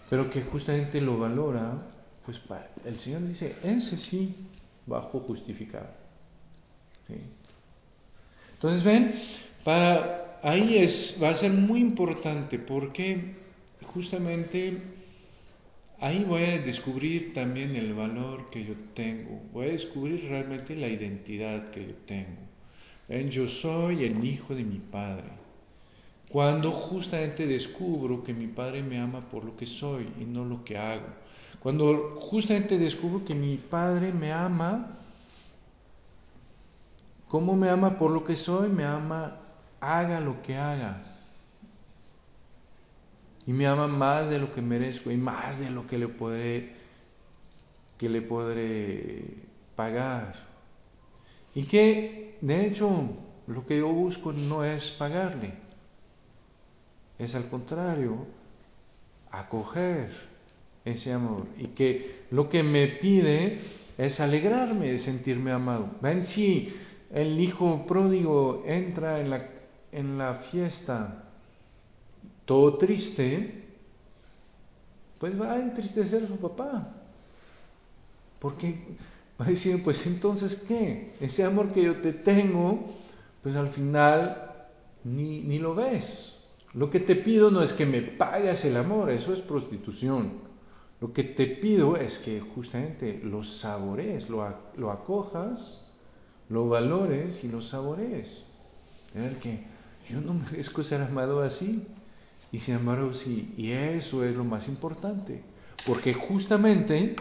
[0.09, 1.87] Pero que justamente lo valora,
[2.25, 2.41] pues
[2.85, 4.35] el Señor dice, ese sí,
[4.85, 5.87] bajo justificado.
[7.07, 7.15] ¿sí?
[8.55, 9.15] Entonces, ven,
[9.63, 13.35] para ahí es, va a ser muy importante porque
[13.93, 14.81] justamente
[16.05, 20.87] ahí voy a descubrir también el valor que yo tengo, voy a descubrir realmente la
[20.87, 22.41] identidad que yo tengo.
[23.07, 23.29] ¿Ven?
[23.29, 25.29] Yo soy el hijo de mi Padre.
[26.29, 30.63] Cuando justamente descubro que mi Padre me ama por lo que soy y no lo
[30.63, 31.07] que hago.
[31.59, 34.97] Cuando justamente descubro que mi Padre me ama
[37.33, 38.69] ¿Cómo me ama por lo que soy?
[38.69, 39.37] Me ama,
[39.79, 41.12] haga lo que haga.
[43.45, 46.69] Y me ama más de lo que merezco y más de lo que le podré,
[47.97, 49.23] que le podré
[49.75, 50.33] pagar.
[51.55, 53.09] Y que, de hecho,
[53.47, 55.53] lo que yo busco no es pagarle,
[57.19, 58.25] es al contrario,
[59.31, 60.09] acoger
[60.85, 61.45] ese amor.
[61.57, 63.59] Y que lo que me pide
[63.97, 65.89] es alegrarme de sentirme amado.
[66.01, 66.73] Ven, sí,
[67.11, 69.49] el hijo pródigo entra en la,
[69.91, 71.32] en la fiesta
[72.45, 73.63] todo triste,
[75.19, 76.93] pues va a entristecer a su papá.
[78.39, 78.77] Porque
[79.39, 81.13] va a decir, pues entonces, ¿qué?
[81.21, 82.91] Ese amor que yo te tengo,
[83.41, 84.51] pues al final
[85.03, 86.45] ni, ni lo ves.
[86.73, 90.31] Lo que te pido no es que me pagues el amor, eso es prostitución.
[90.99, 94.45] Lo que te pido es que justamente lo sabores, lo,
[94.77, 95.83] lo acojas
[96.49, 98.43] lo valores y lo saborees.
[99.13, 99.63] ver que
[100.09, 101.85] yo no merezco ser amado así.
[102.53, 105.41] Y sin embargo sí, y eso es lo más importante.
[105.85, 107.17] Porque justamente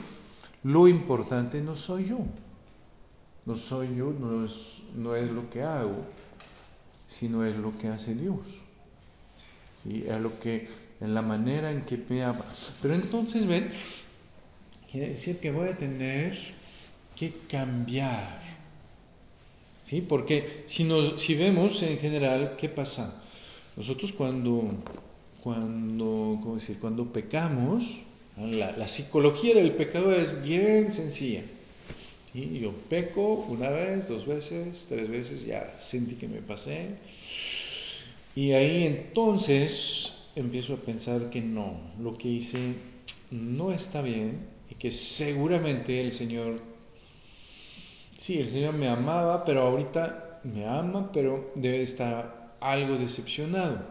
[0.62, 2.18] lo importante no soy yo.
[3.46, 6.04] No soy yo, no es, no es lo que hago,
[7.08, 8.38] sino es lo que hace Dios.
[9.82, 10.04] ¿Sí?
[10.06, 10.68] Es lo que,
[11.00, 12.44] en la manera en que me ama.
[12.80, 13.72] Pero entonces, ven,
[14.92, 16.38] quiere decir que voy a tener
[17.16, 18.40] que cambiar
[19.92, 20.00] ¿sí?
[20.00, 23.22] Porque si, si vemos en general, ¿qué pasa?
[23.76, 24.64] Nosotros cuando,
[25.42, 26.78] cuando, ¿cómo decir?
[26.78, 27.84] cuando pecamos,
[28.36, 31.42] la, psicología del pecado es bien sencilla.
[32.34, 36.88] Yo peco una vez, dos veces, tres veces, ya sentí que me pasé.
[38.34, 42.74] Y ahí entonces empiezo a pensar que no, lo que hice
[43.30, 44.38] no está bien
[44.70, 46.72] y que seguramente el Señor
[48.22, 53.84] sí, el Señor me amaba, pero ahorita me ama, pero debe estar algo decepcionado.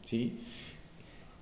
[0.00, 0.40] ¿Sí?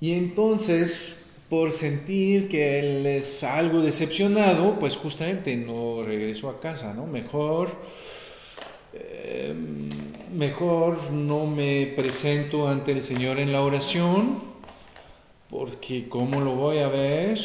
[0.00, 1.16] Y entonces,
[1.48, 7.06] por sentir que Él es algo decepcionado, pues justamente no regreso a casa, ¿no?
[7.06, 7.70] Mejor,
[8.92, 9.54] eh,
[10.32, 14.38] mejor no me presento ante el Señor en la oración,
[15.50, 17.38] porque ¿cómo lo voy a ver?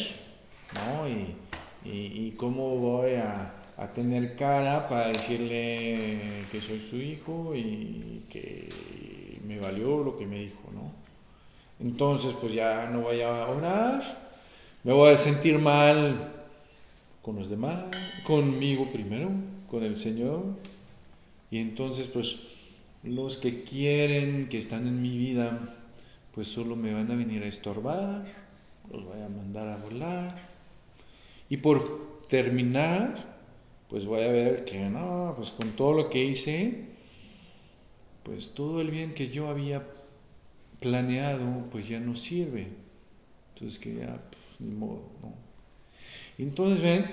[0.72, 1.08] ¿No?
[1.08, 1.36] y,
[1.84, 9.42] y cómo voy a a tener cara para decirle que soy su hijo y que
[9.46, 11.05] me valió lo que me dijo, ¿no?
[11.80, 14.02] Entonces, pues ya no voy a orar,
[14.84, 16.32] me voy a sentir mal
[17.22, 17.86] con los demás,
[18.24, 19.30] conmigo primero,
[19.70, 20.44] con el Señor.
[21.52, 22.40] Y entonces, pues,
[23.04, 25.60] los que quieren, que están en mi vida,
[26.34, 28.26] pues solo me van a venir a estorbar,
[28.92, 30.36] los voy a mandar a volar.
[31.50, 33.16] Y por terminar,
[33.90, 36.86] pues voy a ver que no, pues con todo lo que hice,
[38.24, 39.84] pues todo el bien que yo había
[40.86, 42.68] planeado, pues ya no sirve.
[43.54, 45.34] Entonces que ya, pues, ni modo, ¿no?
[46.38, 47.06] Entonces ven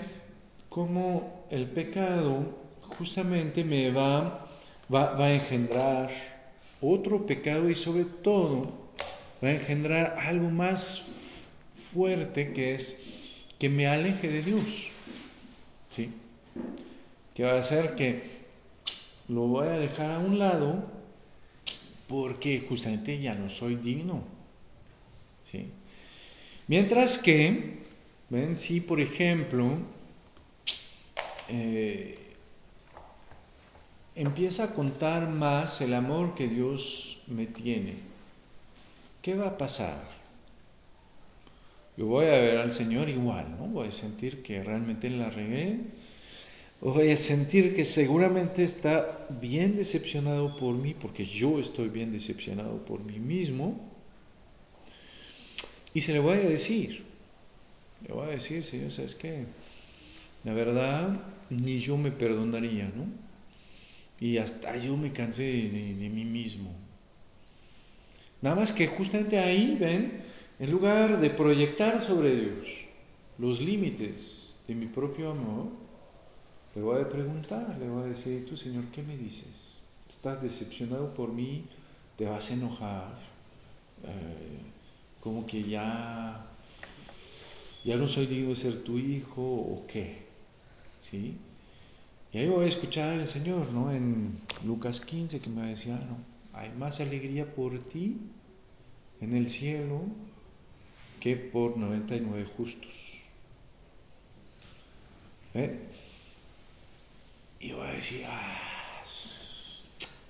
[0.68, 2.44] cómo el pecado
[2.98, 4.46] justamente me va,
[4.92, 6.10] va, va a engendrar
[6.82, 8.70] otro pecado y sobre todo
[9.42, 11.52] va a engendrar algo más
[11.94, 13.04] fuerte que es
[13.58, 14.90] que me aleje de Dios.
[15.88, 16.12] ¿Sí?
[17.32, 18.22] Que va a hacer que
[19.28, 21.01] lo voy a dejar a un lado
[22.12, 24.22] porque justamente ya no soy digno.
[25.50, 25.66] ¿Sí?
[26.68, 27.78] Mientras que,
[28.28, 29.66] ven, si por ejemplo
[31.48, 32.18] eh,
[34.14, 37.94] empieza a contar más el amor que Dios me tiene,
[39.22, 39.96] ¿qué va a pasar?
[41.96, 43.68] Yo voy a ver al Señor igual, ¿no?
[43.68, 45.80] Voy a sentir que realmente la regué,
[46.90, 52.84] voy a sentir que seguramente está bien decepcionado por mí, porque yo estoy bien decepcionado
[52.84, 53.80] por mí mismo,
[55.94, 57.04] y se le voy a decir,
[58.06, 59.44] le voy a decir, Señor, ¿sabes qué?
[60.42, 61.14] La verdad,
[61.50, 63.04] ni yo me perdonaría, ¿no?
[64.18, 66.70] Y hasta yo me cansé de, mí mismo.
[68.40, 70.20] Nada más que justamente ahí, ven,
[70.58, 72.68] en lugar de proyectar sobre Dios
[73.38, 75.81] los límites de mi propio amor,
[76.74, 79.78] le voy a preguntar, le voy a decir, tú Señor, ¿qué me dices?
[80.08, 81.64] ¿Estás decepcionado por mí?
[82.16, 83.14] ¿Te vas a enojar?
[84.04, 84.58] Eh,
[85.20, 86.46] como que ya,
[87.84, 90.22] ya no soy digno de ser tu hijo o qué?
[91.02, 91.36] ¿sí?
[92.32, 93.92] Y ahí voy a escuchar al Señor, ¿no?
[93.92, 96.16] En Lucas 15 que me decía, no,
[96.58, 98.16] hay más alegría por ti
[99.20, 100.00] en el cielo
[101.20, 103.22] que por 99 justos.
[105.54, 105.78] ¿Eh?
[107.62, 109.02] Y voy a decir, ah,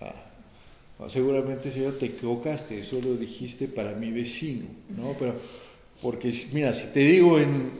[0.02, 5.16] ah, seguramente Señor te equivocaste, eso lo dijiste para mi vecino, ¿no?
[5.18, 5.34] Pero,
[6.02, 7.70] porque mira, si te digo en,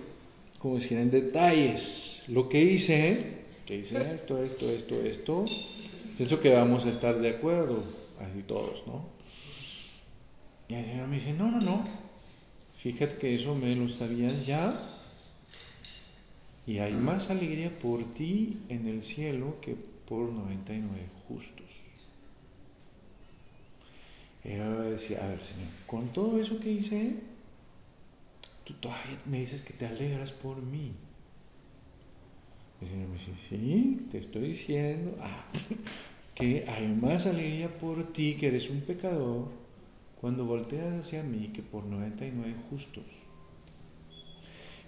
[0.59, 5.45] como decir, en detalles, lo que hice, que hice esto, esto, esto, esto,
[6.17, 7.83] pienso que vamos a estar de acuerdo,
[8.21, 9.05] así todos, ¿no?
[10.69, 11.85] Y el Señor me dice, no, no, no,
[12.79, 14.73] fíjate que eso me lo sabías ya,
[16.67, 19.77] y hay más alegría por ti en el cielo que
[20.09, 21.67] por 99 justos.
[24.45, 27.15] Y yo decía, a ver, Señor, con todo eso que hice,
[28.65, 30.93] tú todavía me dices que te alegras por mí.
[32.81, 35.45] El Señor me dice, sí, te estoy diciendo ah,
[36.35, 39.49] que hay más alegría por ti, que eres un pecador,
[40.21, 43.05] cuando volteas hacia mí que por 99 justos.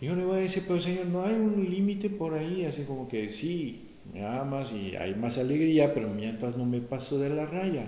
[0.00, 3.08] Y le voy a decir, pero Señor, no hay un límite por ahí, así como
[3.08, 7.46] que sí, me amas y hay más alegría, pero mientras no me paso de la
[7.46, 7.86] raya.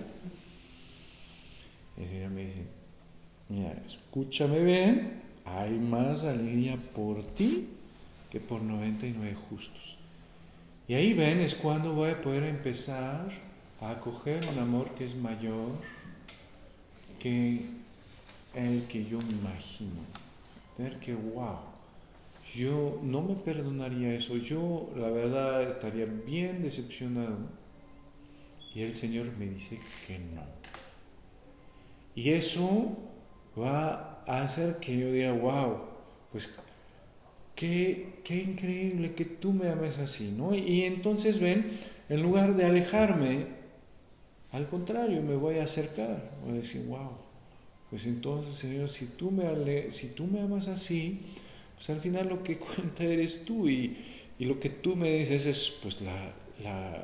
[1.97, 2.63] El Señor me dice,
[3.49, 7.69] mira, escúchame bien, hay más alegría por ti
[8.31, 9.97] que por 99 justos.
[10.89, 13.29] Y ahí ven, es cuando voy a poder empezar
[13.81, 15.71] a acoger un amor que es mayor
[17.19, 17.61] que
[18.55, 20.01] el que yo me imagino.
[20.79, 21.59] Ver que, wow,
[22.55, 27.39] yo no me perdonaría eso, yo la verdad estaría bien decepcionado.
[28.75, 30.43] Y el Señor me dice que no.
[32.15, 32.97] Y eso
[33.59, 35.81] va a hacer que yo diga, wow,
[36.31, 36.59] pues
[37.57, 40.55] Qué, increíble que tú me ames así, ¿no?
[40.55, 41.71] Y, entonces ven,
[42.11, 43.47] en lugar de alejarme,
[44.53, 47.13] al contrario, me voy a acercar, voy a decir, wow,
[47.89, 51.23] pues entonces, Señor, si tú me, si tú me amas así,
[51.77, 53.97] pues al final lo que cuenta eres tú y,
[54.39, 56.33] lo que tú me dices es pues la,
[56.63, 57.03] la,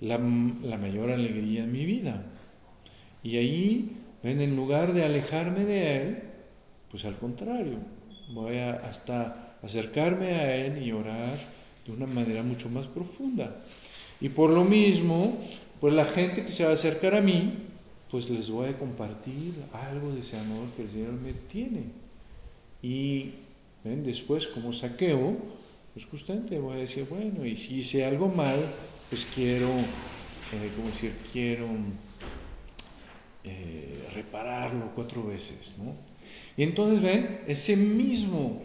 [0.00, 2.24] la, mayor alegría en mi vida.
[3.24, 6.22] Y ahí, ven, en lugar de alejarme de Él,
[6.90, 7.78] pues al contrario,
[8.32, 11.36] voy a hasta acercarme a Él y orar
[11.84, 13.56] de una manera mucho más profunda.
[14.20, 15.36] Y por lo mismo,
[15.80, 17.54] pues la gente que se va a acercar a mí,
[18.08, 21.84] pues les voy a compartir algo de ese amor que el Señor me tiene.
[22.82, 23.30] Y
[23.84, 25.36] después, como saqueo,
[25.92, 28.64] pues justamente voy a decir, bueno, y si hice algo mal,
[29.10, 31.68] pues quiero, eh, como decir, quiero
[33.44, 35.92] eh, repararlo cuatro veces, ¿no?
[36.56, 38.62] Y entonces ven, ese mismo,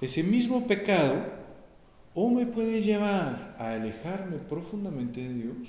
[0.00, 1.36] ese mismo pecado
[2.14, 5.68] o me puede llevar a alejarme profundamente de Dios,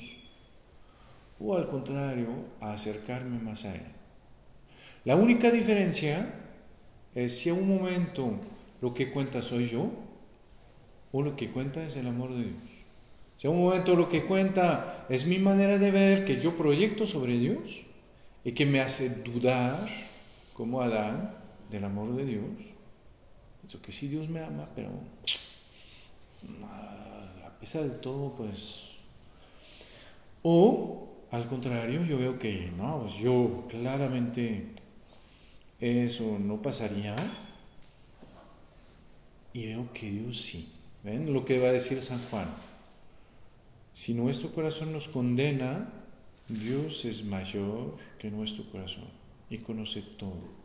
[1.40, 2.30] o al contrario,
[2.61, 3.82] a acercarme más a Él.
[5.03, 6.47] La única diferencia
[7.18, 8.39] es si a un momento
[8.80, 9.89] lo que cuenta soy yo,
[11.11, 12.61] o lo que cuenta es el amor de Dios.
[13.39, 17.07] Si a un momento lo que cuenta es mi manera de ver que yo proyecto
[17.07, 17.84] sobre Dios
[18.44, 19.88] y que me hace dudar,
[20.53, 21.34] como Adán,
[21.72, 22.45] del amor de Dios.
[23.68, 24.89] Eso que sí Dios me ama, pero
[27.45, 28.95] a pesar de todo, pues...
[30.44, 34.68] O al contrario, yo veo que no, pues yo claramente
[35.80, 37.16] eso no pasaría
[39.54, 40.74] y veo que Dios sí.
[41.04, 42.48] ¿Ven lo que va a decir San Juan?
[43.94, 45.91] Si nuestro corazón nos condena,
[46.49, 49.06] Dios es mayor que nuestro corazón
[49.49, 50.58] y conoce todo.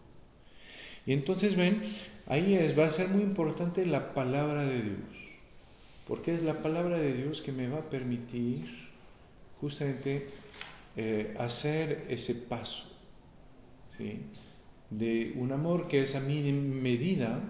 [1.07, 1.83] Y entonces ven,
[2.27, 5.39] ahí es, va a ser muy importante la palabra de Dios,
[6.07, 8.67] porque es la palabra de Dios que me va a permitir
[9.61, 10.29] justamente
[10.97, 12.93] eh, hacer ese paso
[13.97, 14.21] ¿sí?
[14.99, 17.41] De un amor que es a mi medida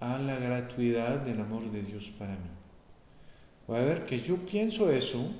[0.00, 2.50] a la gratuidad del amor de Dios para mí.
[3.70, 5.30] Va a ver que yo pienso eso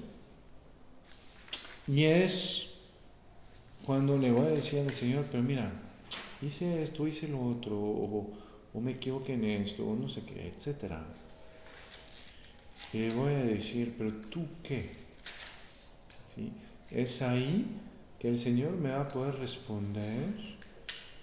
[1.87, 2.79] y es
[3.85, 5.71] cuando le voy a decir al Señor, pero mira,
[6.41, 10.95] hice esto, hice lo otro, o, me equivoqué en esto, o no sé qué, etc.
[12.93, 14.89] Y le voy a decir, pero tú qué?
[16.35, 16.51] ¿Sí?
[16.91, 17.67] Es ahí
[18.25, 20.19] que el Señor me va a poder responder,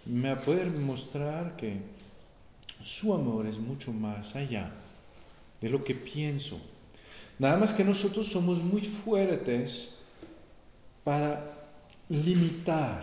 [0.06, 1.78] me va a poder mostrar que
[2.84, 4.69] su amor es mucho más allá
[5.60, 6.61] de lo que pienso.
[7.40, 10.02] Nada más que nosotros somos muy fuertes
[11.03, 11.44] para
[12.10, 13.02] limitar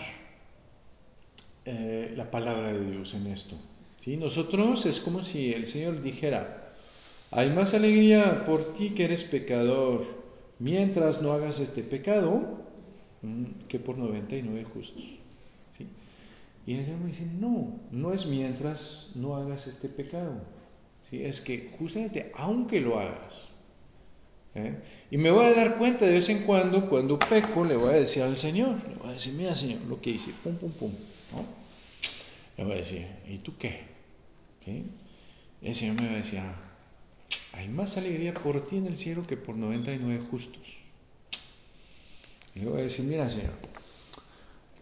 [1.64, 3.56] eh, la palabra de Dios en esto.
[4.00, 4.16] ¿sí?
[4.16, 6.72] Nosotros es como si el Señor dijera,
[7.32, 10.04] hay más alegría por ti que eres pecador,
[10.60, 12.67] mientras no hagas este pecado,
[13.68, 15.02] que por 99 justos.
[15.76, 15.86] ¿sí?
[16.66, 20.40] Y el Señor me dice, no, no es mientras no hagas este pecado.
[21.08, 21.22] ¿sí?
[21.22, 23.48] Es que justamente aunque lo hagas,
[24.54, 24.74] ¿eh?
[25.10, 27.96] Y me voy a dar cuenta de vez en cuando, cuando peco, le voy a
[27.96, 30.92] decir al Señor, le voy a decir, mira Señor, lo que hice, pum, pum, pum.
[32.56, 33.86] Le voy a decir, ¿y tú qué?
[35.62, 36.54] el Señor me va a decir, ah,
[37.54, 40.77] hay más alegría por ti en el cielo que por 99 justos.
[42.58, 43.52] Y le voy a decir, mira Señor,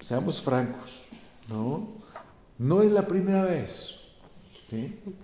[0.01, 1.09] seamos francos,
[1.49, 1.89] ¿no?
[2.59, 3.93] No es la primera vez,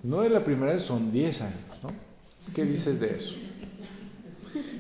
[0.03, 1.91] No es la primera vez, son 10 años, ¿no?
[2.55, 3.37] ¿Qué dices de eso?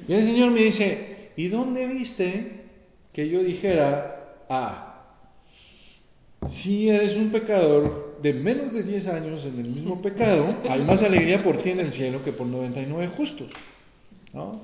[0.06, 2.60] Y el Señor me dice, ¿y dónde viste
[3.12, 5.04] que yo dijera, ah,
[6.46, 11.02] si eres un pecador de menos de 10 años en el mismo pecado, hay más
[11.02, 13.48] alegría por ti en el cielo que por 99 justos?
[14.34, 14.60] ¿No?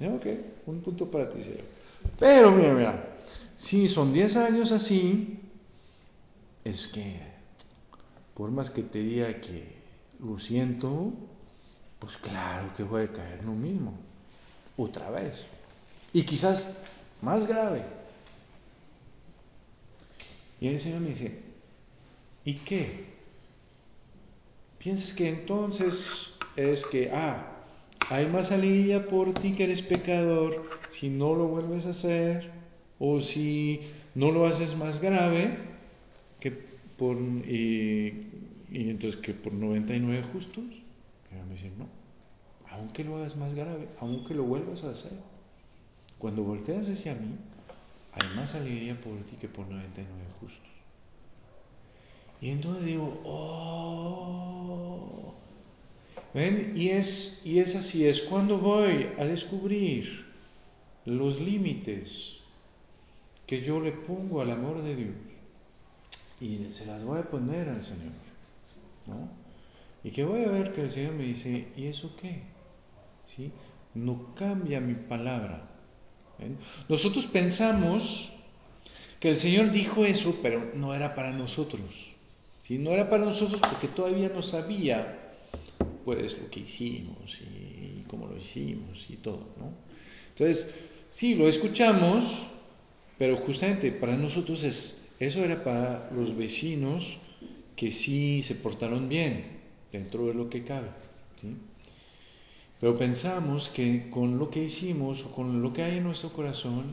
[0.00, 0.26] Ok,
[0.66, 1.77] un punto para ti, cielo.
[2.18, 3.16] Pero mira, mira,
[3.56, 5.38] si son 10 años así,
[6.64, 7.20] es que
[8.34, 9.76] por más que te diga que
[10.20, 11.12] lo siento,
[11.98, 13.94] pues claro que a caer lo mismo
[14.76, 15.46] otra vez.
[16.12, 16.76] Y quizás
[17.20, 17.82] más grave.
[20.60, 21.40] Y el Señor me dice,
[22.44, 23.06] ¿y qué?
[24.78, 27.56] ¿Piensas que entonces es que, ah,
[28.08, 32.50] hay más alegría por ti que eres pecador si no lo vuelves a hacer
[32.98, 33.80] o si
[34.14, 35.56] no lo haces más grave
[36.40, 36.50] que
[36.96, 38.26] por, y,
[38.72, 40.64] entonces que por 99 justos?
[41.30, 41.86] Y me dice, no,
[42.70, 45.12] aunque lo hagas más grave, aunque lo vuelvas a hacer.
[46.18, 47.36] Cuando volteas hacia mí,
[48.12, 50.68] hay más alegría por ti que por 99 justos.
[52.40, 54.08] Y entonces digo, oh,
[56.34, 56.72] ¿ven?
[56.76, 60.27] Y es, y es así, es cuando voy a descubrir
[61.08, 62.40] los límites
[63.46, 65.14] que yo le pongo al amor de Dios
[66.40, 68.12] y se las voy a poner al Señor,
[69.06, 69.28] ¿no?
[70.04, 72.42] Y que voy a ver que el Señor me dice, ¿y eso qué?
[73.26, 73.50] ¿sí?
[73.94, 75.68] No cambia mi palabra.
[76.88, 78.36] Nosotros pensamos
[79.18, 82.12] que el Señor dijo eso, pero no era para nosotros.
[82.62, 82.78] ¿sí?
[82.78, 85.18] No era para nosotros porque todavía no sabía
[86.04, 89.48] pues lo que hicimos y, cómo lo hicimos y todo.
[89.58, 89.72] ¿no?
[90.30, 90.74] Entonces,
[91.10, 92.46] sí, lo escuchamos,
[93.18, 97.18] pero justamente para nosotros es, eso era para los vecinos
[97.76, 99.44] que sí se portaron bien
[99.92, 100.88] dentro de lo que cabe.
[102.80, 106.84] Pero pensamos que con lo que hicimos o con lo que hay en nuestro corazón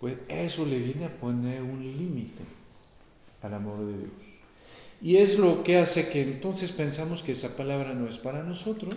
[0.00, 2.44] pues eso le viene a poner un límite
[3.42, 4.12] al amor de Dios.
[5.00, 8.94] Y es lo que hace que entonces pensamos que esa palabra no es para nosotros.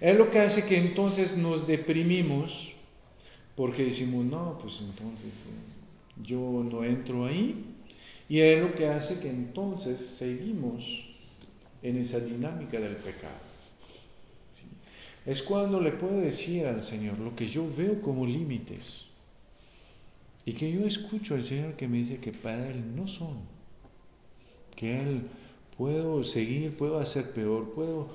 [0.00, 2.74] Es lo que hace que entonces nos deprimimos
[3.56, 7.64] porque decimos, no, pues entonces eh, yo no entro ahí.
[8.28, 11.06] Y es lo que hace que entonces seguimos
[11.82, 13.46] en esa dinámica del pecado.
[15.24, 19.06] Es cuando le puedo decir al Señor lo que yo veo como límites
[20.44, 23.36] y que yo escucho al Señor que me dice que para Él no son,
[24.76, 25.22] que Él
[25.76, 28.08] puedo seguir, puedo hacer peor, puedo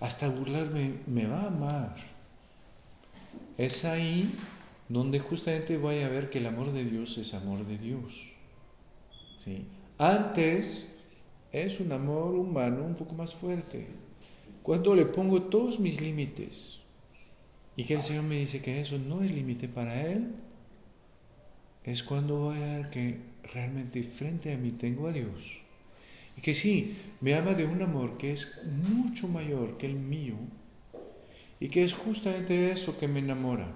[0.00, 1.96] hasta burlarme, me va a amar.
[3.58, 4.30] Es ahí
[4.90, 8.32] donde justamente voy a ver que el amor de Dios es amor de Dios.
[9.38, 9.64] ¿sí?
[9.98, 10.98] Antes
[11.52, 13.86] es un amor humano un poco más fuerte.
[14.64, 16.80] Cuando le pongo todos mis límites
[17.76, 20.34] y que el Señor me dice que eso no es límite para Él,
[21.84, 23.16] es cuando voy a ver que
[23.54, 25.60] realmente frente a mí tengo a Dios.
[26.36, 30.34] Y que sí, me ama de un amor que es mucho mayor que el mío
[31.60, 33.72] y que es justamente eso que me enamora.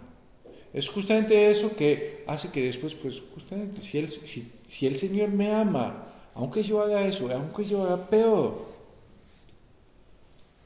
[0.75, 5.55] Es justamente eso que hace que después, pues justamente, si el, si, el Señor me
[5.55, 8.61] ama, aunque yo haga eso, aunque yo haga peor,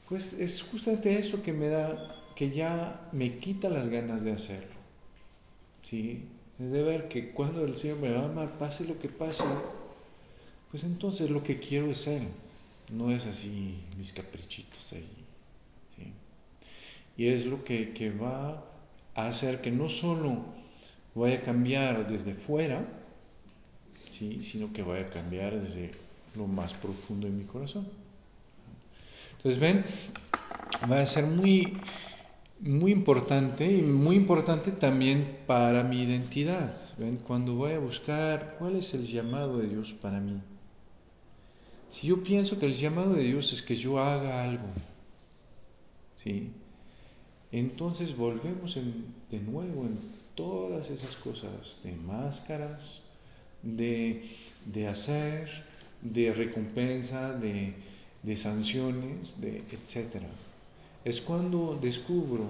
[0.09, 4.79] pues es justamente eso que me da, que ya me quita las ganas de hacerlo.
[5.83, 6.23] ¿Sí?
[6.59, 9.43] Es de ver que cuando el Señor me ama, pase lo que pase,
[10.71, 12.23] pues entonces lo que quiero es Él.
[12.91, 15.07] No es así mis caprichitos ahí.
[15.95, 16.11] ¿sí?
[17.15, 18.65] Y es lo que, que va
[19.15, 20.45] hacer que no solo
[21.15, 22.85] vaya a cambiar desde fuera,
[24.09, 24.43] ¿sí?
[24.43, 25.91] sino que vaya a cambiar desde
[26.35, 27.87] lo más profundo de mi corazón.
[29.37, 29.85] Entonces, ven,
[30.91, 31.77] va a ser muy,
[32.59, 36.73] muy importante y muy importante también para mi identidad.
[36.97, 37.17] ¿Ven?
[37.17, 40.41] Cuando voy a buscar cuál es el llamado de Dios para mí.
[41.87, 44.67] Si yo pienso que el llamado de Dios es que yo haga algo,
[46.23, 46.51] ¿sí?
[47.51, 49.97] Entonces volvemos de nuevo en
[50.35, 53.01] todas esas cosas de máscaras,
[53.63, 55.49] de, hacer,
[56.01, 57.73] de recompensa, de,
[58.35, 60.23] sanciones, de etc.
[61.03, 62.45] Es cuando descubro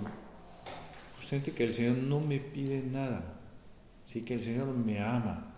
[1.17, 3.23] justamente que el Señor no me pide nada,
[4.11, 4.21] ¿sí?
[4.21, 5.53] que el Señor me ama,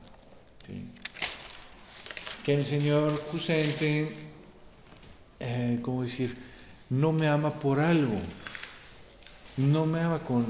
[2.46, 4.08] que el Señor justamente,
[5.40, 6.36] eh, ¿cómo decir?,
[6.90, 8.20] no me ama por algo,
[9.58, 10.46] no me ama con,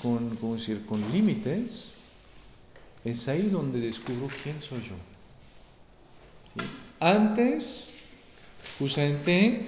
[0.00, 0.84] con, decir?
[0.86, 1.90] con límites,
[3.04, 4.94] es ahí donde descubro quién soy yo.
[7.00, 7.90] Antes,
[8.78, 9.66] justamente,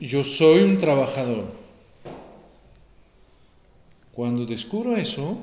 [0.00, 1.52] yo soy un trabajador.
[4.12, 5.38] Cuando descubro eso,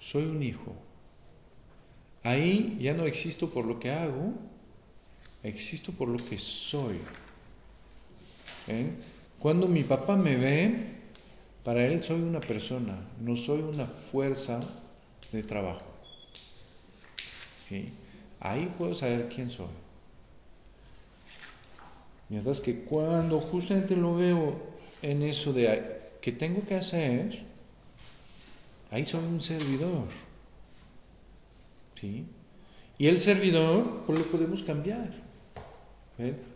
[0.00, 0.74] soy un hijo.
[2.22, 4.32] Ahí ya no existo por lo que hago,
[5.42, 6.98] existo por lo que soy.
[8.68, 8.90] ¿Eh?
[9.42, 10.72] Cuando mi papá me ve,
[11.64, 14.60] para él soy una persona, no soy una fuerza
[15.32, 15.82] de trabajo.
[17.68, 17.88] ¿Sí?
[18.38, 19.66] Ahí puedo saber quién soy.
[22.28, 24.54] Mientras que cuando justamente lo veo
[25.02, 27.42] en eso de que tengo que hacer,
[28.92, 30.06] ahí soy un servidor.
[32.00, 32.24] ¿Sí?
[32.96, 35.10] Y el servidor, pues lo podemos cambiar.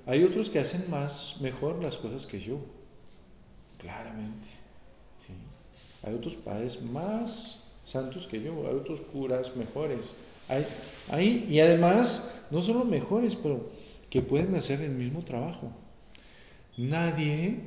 [0.07, 2.61] Hay otros que hacen más, mejor las cosas que yo.
[3.87, 4.49] Claramente.
[5.19, 5.33] ¿sí?
[6.05, 10.01] Hay otros padres más santos que yo, hay otros curas mejores.
[10.49, 10.67] Hay,
[11.11, 13.71] hay, y además, no solo mejores, pero
[14.11, 15.71] que pueden hacer el mismo trabajo.
[16.77, 17.61] Nadie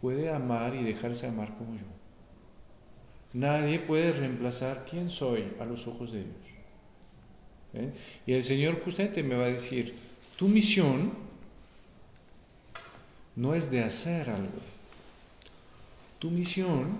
[0.00, 1.86] puede amar y dejarse amar como yo.
[3.32, 6.46] Nadie puede reemplazar quién soy a los ojos de Dios.
[7.74, 7.92] ¿Eh?
[8.26, 9.94] Y el Señor justamente me va a decir,
[10.36, 11.12] tu misión
[13.36, 14.60] no es de hacer algo,
[16.18, 16.98] tu misión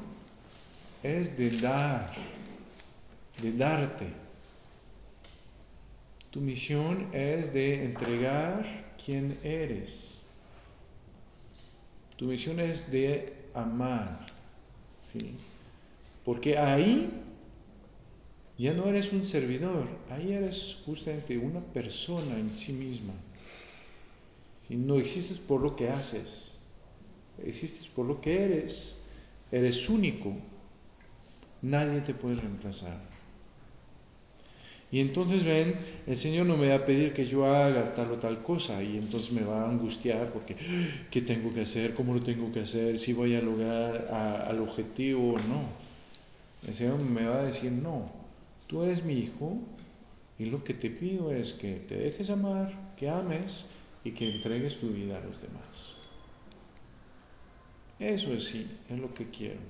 [1.03, 2.13] es de dar,
[3.43, 4.07] de darte.
[6.31, 8.67] Tu misión es de entregar
[9.03, 10.19] quien eres.
[12.17, 14.27] Tu misión es de amar.
[15.05, 15.35] ¿sí?
[16.25, 17.11] Porque ahí
[18.59, 23.15] ya no eres un servidor, ahí eres justamente una persona en sí misma.
[24.69, 26.59] Y no existes por lo que haces,
[27.45, 28.96] existes por lo que eres
[29.51, 30.35] Eres único.
[31.63, 32.99] Nadie te puede reemplazar.
[34.93, 35.75] Y entonces ven,
[36.07, 38.97] el Señor no me va a pedir que yo haga tal o tal cosa y
[38.97, 40.57] entonces me va a angustiar porque
[41.11, 41.93] ¿qué tengo que hacer?
[41.93, 42.97] ¿Cómo lo tengo que hacer?
[42.99, 44.09] ¿Si voy a lograr
[44.49, 45.87] al objetivo o no?
[46.67, 48.11] el Señor me va a decir, no,
[48.67, 49.59] tú eres mi hijo
[50.39, 53.67] y lo que te pido es que te dejes amar, que ames
[54.05, 55.96] y que entregues tu vida a los demás.
[57.99, 59.61] Eso es sí, es lo que quiero.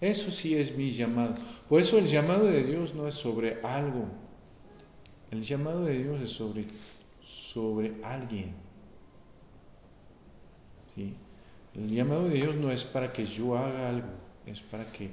[0.00, 1.34] Eso sí es mi llamado.
[1.68, 4.06] Por eso el llamado de Dios no es sobre algo.
[5.30, 6.64] El llamado de Dios es sobre,
[7.22, 8.54] sobre alguien.
[10.94, 11.14] ¿Sí?
[11.74, 14.08] El llamado de Dios no es para que yo haga algo,
[14.46, 15.10] es para que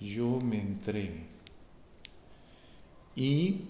[0.00, 1.26] yo me entregue.
[3.16, 3.62] Y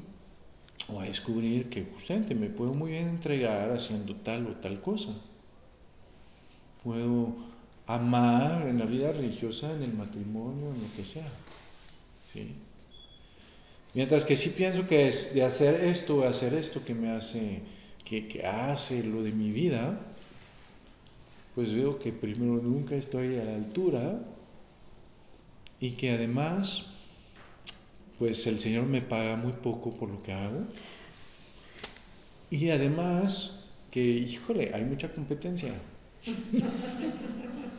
[0.89, 5.13] voy a descubrir que justamente me puedo muy bien entregar haciendo tal o tal cosa.
[6.83, 7.35] Puedo
[7.89, 11.29] amar en la vida religiosa, en el matrimonio, en lo que sea.
[12.33, 12.55] ¿sí?
[13.95, 17.63] Mientras que sí pienso que es de hacer esto, hacer esto que me hace,
[18.05, 19.99] que, que hace lo de mi vida,
[21.55, 24.21] pues veo que primero nunca estoy a la altura
[25.81, 26.89] y que además,
[28.19, 30.67] pues el Señor me paga muy poco por lo que hago.
[32.51, 35.73] Y además que, híjole, hay mucha competencia.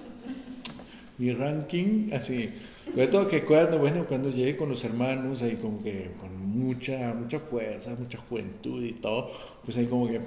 [1.20, 2.50] Mi ranking, así,
[2.92, 7.40] sobre todo que cuando, bueno, cuando llegué con los hermanos, ahí que con mucha, mucha
[7.40, 9.30] fuerza, mucha juventud y todo,
[9.64, 10.22] pues ahí como que,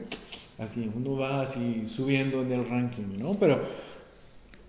[0.59, 3.35] así, uno va así subiendo en el ranking, ¿no?
[3.35, 3.61] Pero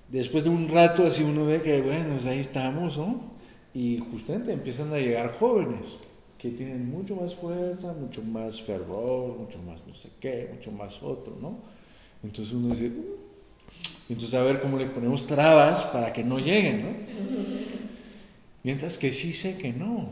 [0.10, 3.34] después de un rato así uno ve que, bueno, pues ahí estamos, ¿no?
[3.74, 5.98] Y justamente empiezan a llegar jóvenes
[6.38, 11.02] que tienen mucho más fuerza, mucho más fervor, mucho más no sé qué, mucho más
[11.04, 11.58] otro, ¿no?
[12.24, 12.92] Entonces uno dice,
[14.10, 16.90] entonces a ver cómo le ponemos trabas para que no lleguen, ¿no?
[18.64, 20.10] Mientras que sí sé que no.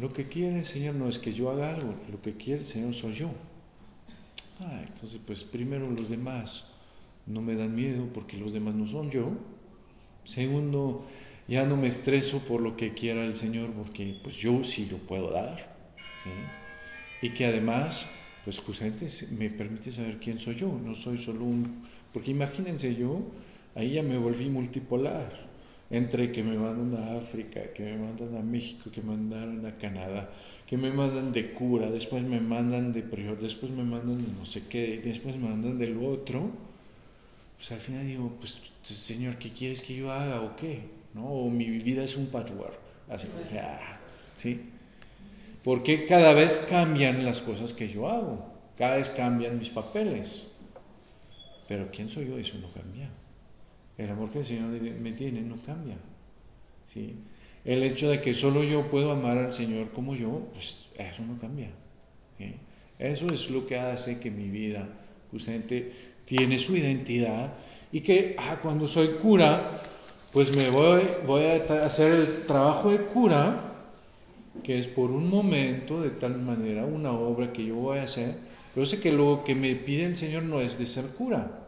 [0.00, 2.66] Lo que quiere el Señor no es que yo haga algo, lo que quiere el
[2.66, 3.30] Señor soy yo.
[4.60, 6.66] Ah, entonces pues primero los demás
[7.26, 9.30] no me dan miedo porque los demás no son yo.
[10.24, 11.04] Segundo,
[11.46, 14.96] ya no me estreso por lo que quiera el Señor porque pues yo sí lo
[14.98, 15.58] puedo dar.
[17.20, 18.10] Y que además
[18.44, 19.06] pues justamente
[19.38, 23.20] me permite saber quién soy yo, no soy solo un porque imagínense yo,
[23.74, 25.32] ahí ya me volví multipolar,
[25.90, 29.76] entre que me mandan a África, que me mandan a México, que me mandaron a
[29.76, 30.30] Canadá,
[30.66, 34.46] que me mandan de cura, después me mandan de prior, después me mandan de no
[34.46, 36.50] sé qué, después me mandan del otro,
[37.58, 40.80] pues al final digo, pues Señor, ¿qué quieres que yo haga o qué?
[41.14, 41.26] ¿No?
[41.26, 42.78] O mi vida es un patchwork,
[43.10, 43.28] así,
[43.60, 43.98] ah,
[44.36, 44.60] ¿sí?
[45.62, 48.44] Porque cada vez cambian las cosas que yo hago,
[48.78, 50.44] cada vez cambian mis papeles.
[51.72, 52.36] Pero ¿quién soy yo?
[52.36, 53.08] Eso no cambia.
[53.96, 55.96] El amor que el Señor me tiene no cambia.
[56.84, 57.14] ¿sí?
[57.64, 61.40] El hecho de que solo yo puedo amar al Señor como yo, pues eso no
[61.40, 61.70] cambia.
[62.98, 64.86] Eso es lo que hace que mi vida
[65.30, 65.90] justamente
[66.26, 67.54] tiene su identidad
[67.90, 69.80] y que ah, cuando soy cura,
[70.34, 73.58] pues me voy, voy a hacer el trabajo de cura,
[74.62, 78.34] que es por un momento, de tal manera, una obra que yo voy a hacer,
[78.74, 81.61] pero sé que lo que me pide el Señor no es de ser cura,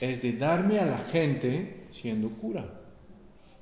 [0.00, 2.64] es de darme a la gente siendo cura.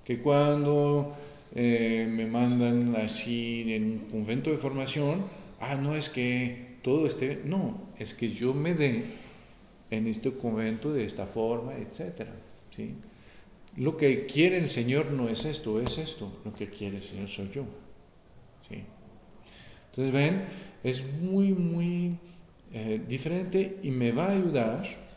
[0.05, 1.17] Que cuando
[1.55, 5.25] eh, me mandan así en un convento de formación,
[5.61, 9.05] ah, no es que todo esté, no, es que yo me dé
[9.91, 12.29] en este convento de esta forma, etc.
[12.71, 12.95] ¿sí?
[13.77, 16.33] Lo que quiere el Señor no es esto, es esto.
[16.45, 17.65] Lo que quiere el Señor soy yo.
[18.69, 18.83] ¿sí?
[19.91, 20.45] Entonces, ven,
[20.85, 22.17] es muy, muy
[22.73, 25.08] eh, diferente y me va a ayudar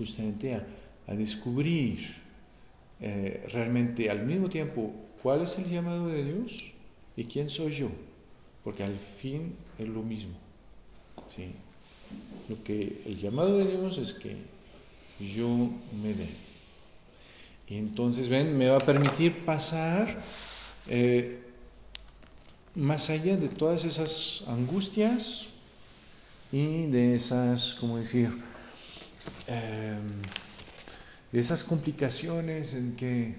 [0.00, 0.66] justamente a,
[1.14, 1.98] descubrir
[3.00, 6.72] eh, realmente al mismo tiempo cuál es el llamado de Dios
[7.16, 7.88] y quién soy yo,
[8.62, 10.34] porque al fin es lo mismo.
[11.34, 11.50] ¿sí?
[12.48, 14.36] Lo que el llamado de Dios es que
[15.18, 15.48] yo
[16.00, 16.28] me dé.
[17.68, 20.16] Y entonces, ven, me va a permitir pasar
[20.88, 21.40] eh,
[22.76, 25.46] más allá de todas esas angustias
[26.52, 28.30] y de esas, como decir,
[29.46, 30.06] Em,
[31.32, 33.34] esas complicaciones en que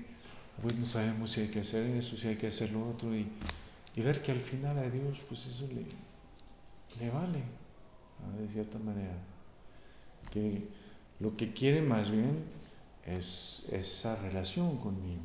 [0.61, 3.27] pues no sabemos si hay que hacer eso, si hay que hacer lo otro y,
[3.95, 5.85] ver que al final a Dios pues eso le,
[7.03, 7.43] le vale,
[8.39, 9.17] de cierta manera.
[10.31, 10.67] Que
[11.19, 12.43] lo que quiere más bien
[13.05, 15.21] es esa relación conmigo.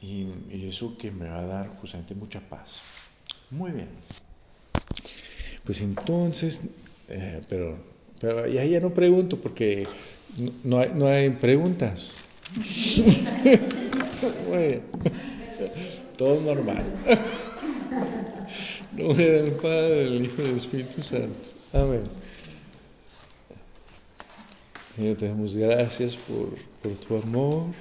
[0.00, 0.26] Y,
[0.66, 3.08] eso que me va a dar justamente mucha paz.
[3.50, 3.88] Muy bien.
[5.64, 6.60] Pues entonces,
[7.08, 9.86] eh, pero pero ya, ya no pregunto porque
[10.64, 12.12] no, hay, no hay preguntas.
[16.16, 16.84] Todo normal.
[18.96, 21.50] Nombre del Padre, del Hijo y del Espíritu Santo.
[21.72, 22.02] Amén.
[24.94, 27.74] Señor, te damos gracias por, por tu amor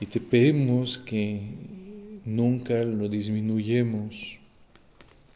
[0.00, 1.42] Y te pedimos que
[2.24, 4.38] nunca lo disminuyemos,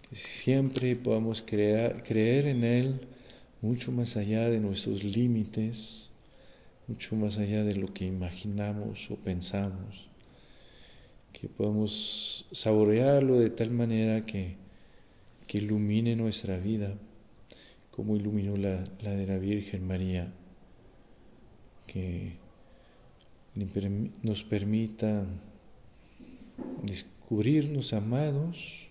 [0.09, 3.01] que siempre podamos creer en Él
[3.60, 6.10] mucho más allá de nuestros límites,
[6.86, 10.09] mucho más allá de lo que imaginamos o pensamos,
[11.32, 14.56] que podamos saborearlo de tal manera que,
[15.47, 16.94] que ilumine nuestra vida,
[17.90, 20.32] como iluminó la, la de la Virgen María,
[21.86, 22.32] que
[24.22, 25.26] nos permita
[26.82, 28.86] descubrirnos amados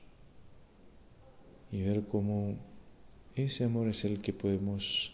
[1.72, 2.56] y ver cómo
[3.44, 5.14] ese amor es el que podemos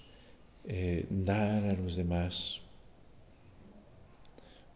[0.66, 2.62] eh, dar a los demás.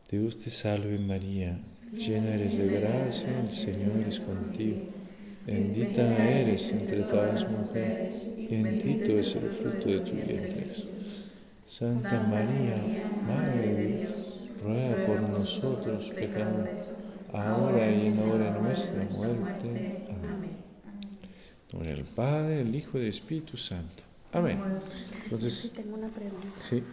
[0.10, 1.60] Dios te salve María,
[1.94, 4.78] llena eres de gracia, el Señor es contigo.
[5.46, 10.68] Bendita eres entre todas las mujeres, bendito es el fruto de tu vientre.
[11.66, 12.78] Santa María,
[13.28, 16.96] Madre de Dios, ruega por nosotros pecadores,
[17.32, 19.97] ahora y en la hora de nuestra muerte.
[21.72, 24.04] Gloria al Padre, el Hijo y el Espíritu Santo.
[24.32, 24.62] Amén.
[25.24, 26.48] Entonces, tengo una pregunta.
[26.60, 26.84] sí.